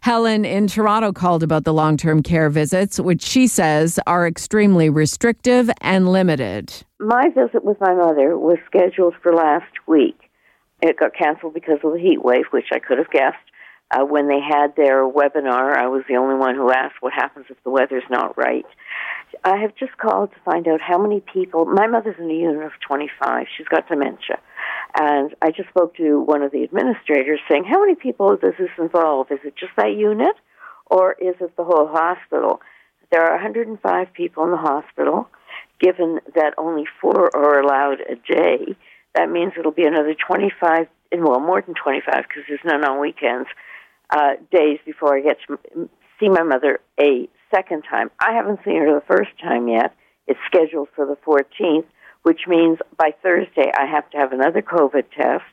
Helen 0.00 0.44
in 0.44 0.68
Toronto 0.68 1.12
called 1.12 1.42
about 1.42 1.64
the 1.64 1.74
long 1.74 1.96
term 1.96 2.22
care 2.22 2.48
visits, 2.48 3.00
which 3.00 3.22
she 3.22 3.46
says 3.46 3.98
are 4.06 4.26
extremely 4.26 4.88
restrictive 4.88 5.68
and 5.80 6.08
limited. 6.08 6.72
My 7.00 7.28
visit 7.34 7.64
with 7.64 7.80
my 7.80 7.94
mother 7.94 8.38
was 8.38 8.58
scheduled 8.66 9.14
for 9.22 9.34
last 9.34 9.72
week. 9.86 10.25
It 10.86 10.98
got 10.98 11.14
canceled 11.14 11.54
because 11.54 11.78
of 11.82 11.92
the 11.92 12.00
heat 12.00 12.22
wave, 12.22 12.46
which 12.50 12.68
I 12.72 12.78
could 12.78 12.98
have 12.98 13.10
guessed. 13.10 13.36
Uh, 13.90 14.04
when 14.04 14.28
they 14.28 14.40
had 14.40 14.74
their 14.76 15.04
webinar, 15.04 15.76
I 15.76 15.86
was 15.86 16.02
the 16.08 16.16
only 16.16 16.34
one 16.34 16.56
who 16.56 16.72
asked 16.72 16.96
what 17.00 17.12
happens 17.12 17.46
if 17.48 17.62
the 17.62 17.70
weather's 17.70 18.08
not 18.10 18.36
right. 18.36 18.66
I 19.44 19.56
have 19.58 19.76
just 19.76 19.96
called 19.96 20.30
to 20.32 20.40
find 20.44 20.66
out 20.66 20.80
how 20.80 20.98
many 20.98 21.20
people. 21.20 21.66
My 21.66 21.86
mother's 21.86 22.16
in 22.18 22.30
a 22.30 22.34
unit 22.34 22.64
of 22.64 22.72
25. 22.86 23.46
She's 23.56 23.68
got 23.68 23.88
dementia. 23.88 24.38
And 24.98 25.34
I 25.42 25.50
just 25.50 25.68
spoke 25.68 25.96
to 25.96 26.20
one 26.20 26.42
of 26.42 26.52
the 26.52 26.64
administrators 26.64 27.40
saying, 27.50 27.64
How 27.64 27.80
many 27.80 27.94
people 27.94 28.36
does 28.36 28.54
this 28.58 28.70
involve? 28.78 29.30
Is 29.30 29.40
it 29.44 29.54
just 29.56 29.72
that 29.76 29.92
unit 29.92 30.34
or 30.86 31.12
is 31.12 31.34
it 31.40 31.56
the 31.56 31.64
whole 31.64 31.88
hospital? 31.88 32.60
There 33.10 33.22
are 33.22 33.34
105 33.34 34.12
people 34.14 34.44
in 34.44 34.50
the 34.50 34.56
hospital. 34.56 35.28
Given 35.78 36.20
that 36.34 36.54
only 36.56 36.84
four 37.00 37.30
are 37.36 37.60
allowed 37.60 38.00
a 38.00 38.16
day, 38.16 38.76
that 39.16 39.30
means 39.30 39.52
it'll 39.58 39.72
be 39.72 39.84
another 39.86 40.14
25, 40.14 40.86
well, 41.18 41.40
more 41.40 41.62
than 41.62 41.74
25 41.74 42.24
because 42.28 42.44
there's 42.48 42.60
none 42.64 42.84
on 42.84 43.00
weekends, 43.00 43.48
uh, 44.10 44.34
days 44.52 44.78
before 44.84 45.16
I 45.16 45.22
get 45.22 45.38
to 45.48 45.88
see 46.20 46.28
my 46.28 46.42
mother 46.42 46.80
a 47.00 47.28
second 47.54 47.84
time. 47.88 48.10
I 48.20 48.34
haven't 48.34 48.60
seen 48.64 48.76
her 48.76 48.94
the 48.94 49.06
first 49.06 49.30
time 49.42 49.68
yet. 49.68 49.94
It's 50.26 50.38
scheduled 50.46 50.88
for 50.94 51.06
the 51.06 51.16
14th, 51.26 51.86
which 52.22 52.40
means 52.46 52.78
by 52.96 53.14
Thursday 53.22 53.70
I 53.76 53.86
have 53.86 54.08
to 54.10 54.18
have 54.18 54.32
another 54.32 54.62
COVID 54.62 55.04
test 55.16 55.44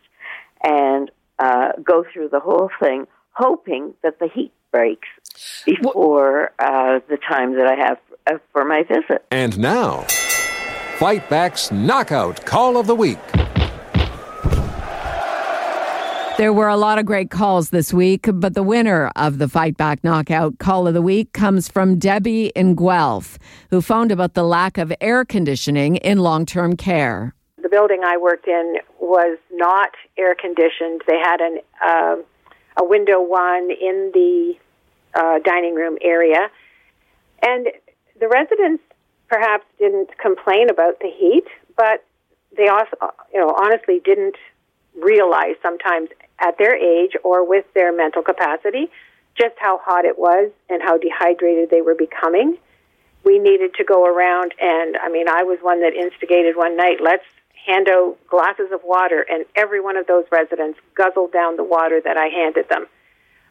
and 0.63 1.12
uh, 1.39 1.73
go 1.84 2.04
through 2.12 2.30
the 2.30 2.39
whole 2.39 2.69
thing, 2.82 3.08
hoping 3.32 3.93
that 4.04 4.19
the 4.19 4.28
heat 4.34 4.52
breaks 4.71 5.08
before 5.65 6.52
uh, 6.60 6.99
the 7.10 7.17
time 7.17 7.56
that 7.56 7.67
I 7.67 7.76
have 7.76 7.97
uh, 8.28 8.39
for 8.52 8.65
my 8.65 8.84
visit. 8.84 9.26
And 9.32 9.58
now, 9.60 10.02
Fight 10.97 11.30
Back's 11.30 11.71
Knockout 11.71 12.45
Call 12.45 12.78
of 12.78 12.88
the 12.88 12.95
Week. 12.95 13.19
There 16.36 16.52
were 16.52 16.67
a 16.67 16.78
lot 16.78 16.98
of 16.98 17.06
great 17.06 17.30
calls 17.30 17.69
this 17.69 17.93
week, 17.93 18.28
but 18.34 18.56
the 18.56 18.63
winner 18.63 19.12
of 19.15 19.38
the 19.38 19.48
Fight 19.48 19.78
Back 19.78 20.04
Knockout 20.04 20.58
Call 20.58 20.88
of 20.88 20.96
the 20.96 21.02
Week 21.02 21.32
comes 21.32 21.67
from 21.67 22.00
Debbie 22.00 22.48
in 22.56 22.74
Guelph, 22.74 23.38
who 23.69 23.82
phoned 23.82 24.12
about 24.12 24.34
the 24.34 24.43
lack 24.43 24.80
of 24.80 24.91
air 25.00 25.26
conditioning 25.26 25.98
in 25.98 26.17
long 26.17 26.48
term 26.48 26.76
care. 26.76 27.36
The 27.62 27.69
building 27.69 28.02
I 28.04 28.17
worked 28.17 28.48
in 28.48 28.78
was 29.00 29.38
not 29.52 29.91
air 30.17 30.34
conditioned. 30.34 31.02
They 31.08 31.19
had 31.19 31.39
an, 31.39 31.60
uh, 31.86 32.15
a 32.78 32.84
window 32.84 33.22
one 33.22 33.69
in 33.69 34.10
the 34.15 34.56
uh, 35.13 35.38
dining 35.46 35.76
room 35.76 36.00
area. 36.02 36.50
And 37.43 37.67
the 38.19 38.28
residents 38.28 38.84
perhaps 39.28 39.65
didn't 39.78 40.17
complain 40.17 40.72
about 40.72 41.00
the 41.00 41.12
heat, 41.15 41.46
but 41.78 42.04
they 42.58 42.69
also, 42.69 43.13
you 43.32 43.39
know, 43.39 43.56
honestly 43.56 44.02
didn't 44.04 44.36
realize 44.99 45.56
sometimes 45.62 46.10
at 46.39 46.58
their 46.58 46.75
age 46.75 47.12
or 47.23 47.47
with 47.47 47.65
their 47.73 47.95
mental 47.95 48.21
capacity 48.21 48.89
just 49.36 49.56
how 49.58 49.79
hot 49.84 50.06
it 50.06 50.17
was 50.17 50.51
and 50.69 50.82
how 50.82 50.97
dehydrated 50.97 51.69
they 51.69 51.82
were 51.82 51.95
becoming. 51.95 52.58
We 53.23 53.39
needed 53.39 53.73
to 53.75 53.84
go 53.84 54.06
around, 54.06 54.53
and 54.60 54.97
I 54.97 55.10
mean, 55.10 55.27
I 55.29 55.43
was 55.43 55.58
one 55.62 55.82
that 55.82 55.93
instigated 55.93 56.56
one 56.56 56.75
night, 56.75 56.97
let's 57.01 57.23
hand 57.65 57.88
out 57.89 58.17
glasses 58.27 58.71
of 58.71 58.82
water, 58.84 59.25
and 59.29 59.45
every 59.56 59.79
one 59.79 59.97
of 59.97 60.06
those 60.08 60.25
residents 60.32 60.77
guzzled 60.95 61.32
down 61.32 61.56
the 61.56 61.63
water 61.63 62.01
that 62.03 62.17
I 62.17 62.27
handed 62.27 62.67
them. 62.69 62.88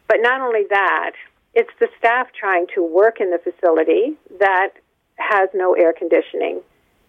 But 0.07 0.17
not 0.21 0.41
only 0.41 0.65
that, 0.69 1.13
it's 1.55 1.71
the 1.79 1.87
staff 1.97 2.27
trying 2.39 2.67
to 2.75 2.83
work 2.83 3.19
in 3.19 3.31
the 3.31 3.39
facility 3.39 4.15
that 4.39 4.69
has 5.15 5.49
no 5.53 5.73
air 5.73 5.93
conditioning. 5.93 6.61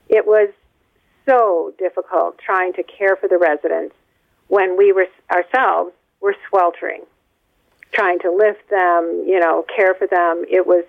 It 0.08 0.26
was 0.26 0.48
so 1.26 1.72
difficult 1.78 2.38
trying 2.38 2.72
to 2.74 2.82
care 2.82 3.16
for 3.16 3.28
the 3.28 3.38
residents 3.38 3.94
when 4.48 4.76
we 4.76 4.92
were 4.92 5.07
ourselves 5.30 5.92
were 6.20 6.37
sweltering, 6.48 7.02
trying 7.92 8.18
to 8.20 8.30
lift 8.30 8.68
them, 8.70 9.24
you 9.26 9.38
know, 9.38 9.64
care 9.74 9.94
for 9.94 10.07
them. 10.07 10.44
It 10.50 10.66
was 10.66 10.85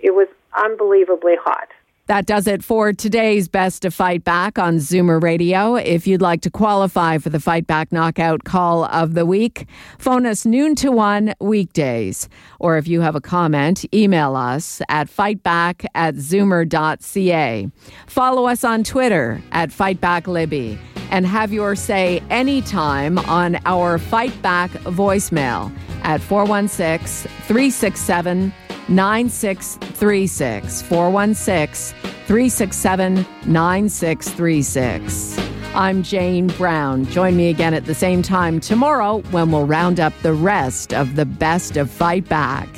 it 0.00 0.14
was 0.14 0.28
unbelievably 0.52 1.36
hot. 1.42 1.68
That 2.06 2.26
does 2.26 2.46
it 2.46 2.62
for 2.62 2.92
today's 2.92 3.48
Best 3.48 3.80
to 3.80 3.90
Fight 3.90 4.24
Back 4.24 4.58
on 4.58 4.76
Zoomer 4.76 5.22
Radio. 5.22 5.76
If 5.76 6.06
you'd 6.06 6.20
like 6.20 6.42
to 6.42 6.50
qualify 6.50 7.16
for 7.16 7.30
the 7.30 7.40
Fight 7.40 7.66
Back 7.66 7.92
Knockout 7.92 8.44
Call 8.44 8.84
of 8.84 9.14
the 9.14 9.24
Week, 9.24 9.66
phone 9.98 10.26
us 10.26 10.44
noon 10.44 10.74
to 10.76 10.92
one 10.92 11.32
weekdays. 11.40 12.28
Or 12.60 12.76
if 12.76 12.86
you 12.86 13.00
have 13.00 13.14
a 13.14 13.22
comment, 13.22 13.86
email 13.94 14.36
us 14.36 14.82
at 14.90 15.08
fightback 15.08 15.86
at 15.94 16.16
zoomer.ca. 16.16 17.70
Follow 18.06 18.46
us 18.48 18.64
on 18.64 18.84
Twitter 18.84 19.42
at 19.52 19.70
FightbackLibby 19.70 20.78
and 21.10 21.24
have 21.26 21.54
your 21.54 21.74
say 21.74 22.22
anytime 22.28 23.18
on 23.20 23.56
our 23.64 23.96
Fight 23.96 24.42
Back 24.42 24.70
voicemail 24.72 25.74
at 26.02 26.20
416 26.20 27.30
367 27.46 28.52
9636. 28.88 30.82
416 30.82 31.98
367 32.26 33.26
9636. 33.46 35.38
I'm 35.74 36.02
Jane 36.04 36.46
Brown. 36.46 37.04
Join 37.06 37.36
me 37.36 37.50
again 37.50 37.74
at 37.74 37.84
the 37.84 37.94
same 37.94 38.22
time 38.22 38.60
tomorrow 38.60 39.22
when 39.32 39.50
we'll 39.50 39.66
round 39.66 39.98
up 39.98 40.12
the 40.22 40.32
rest 40.32 40.94
of 40.94 41.16
the 41.16 41.26
best 41.26 41.76
of 41.76 41.90
Fight 41.90 42.28
Back. 42.28 42.68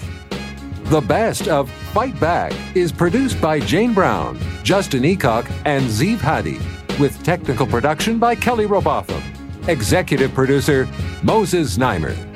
The 0.84 1.00
Best 1.00 1.48
of 1.48 1.70
Fight 1.70 2.18
Back 2.18 2.54
is 2.76 2.92
produced 2.92 3.40
by 3.40 3.60
Jane 3.60 3.92
Brown, 3.92 4.38
Justin 4.62 5.02
Eacock, 5.02 5.50
and 5.64 5.84
Zeev 5.84 6.18
Hadi, 6.18 6.58
with 7.00 7.22
technical 7.22 7.66
production 7.66 8.18
by 8.18 8.34
Kelly 8.34 8.66
Robotham. 8.66 9.22
Executive 9.68 10.32
producer 10.32 10.88
Moses 11.22 11.76
Znaimer. 11.76 12.36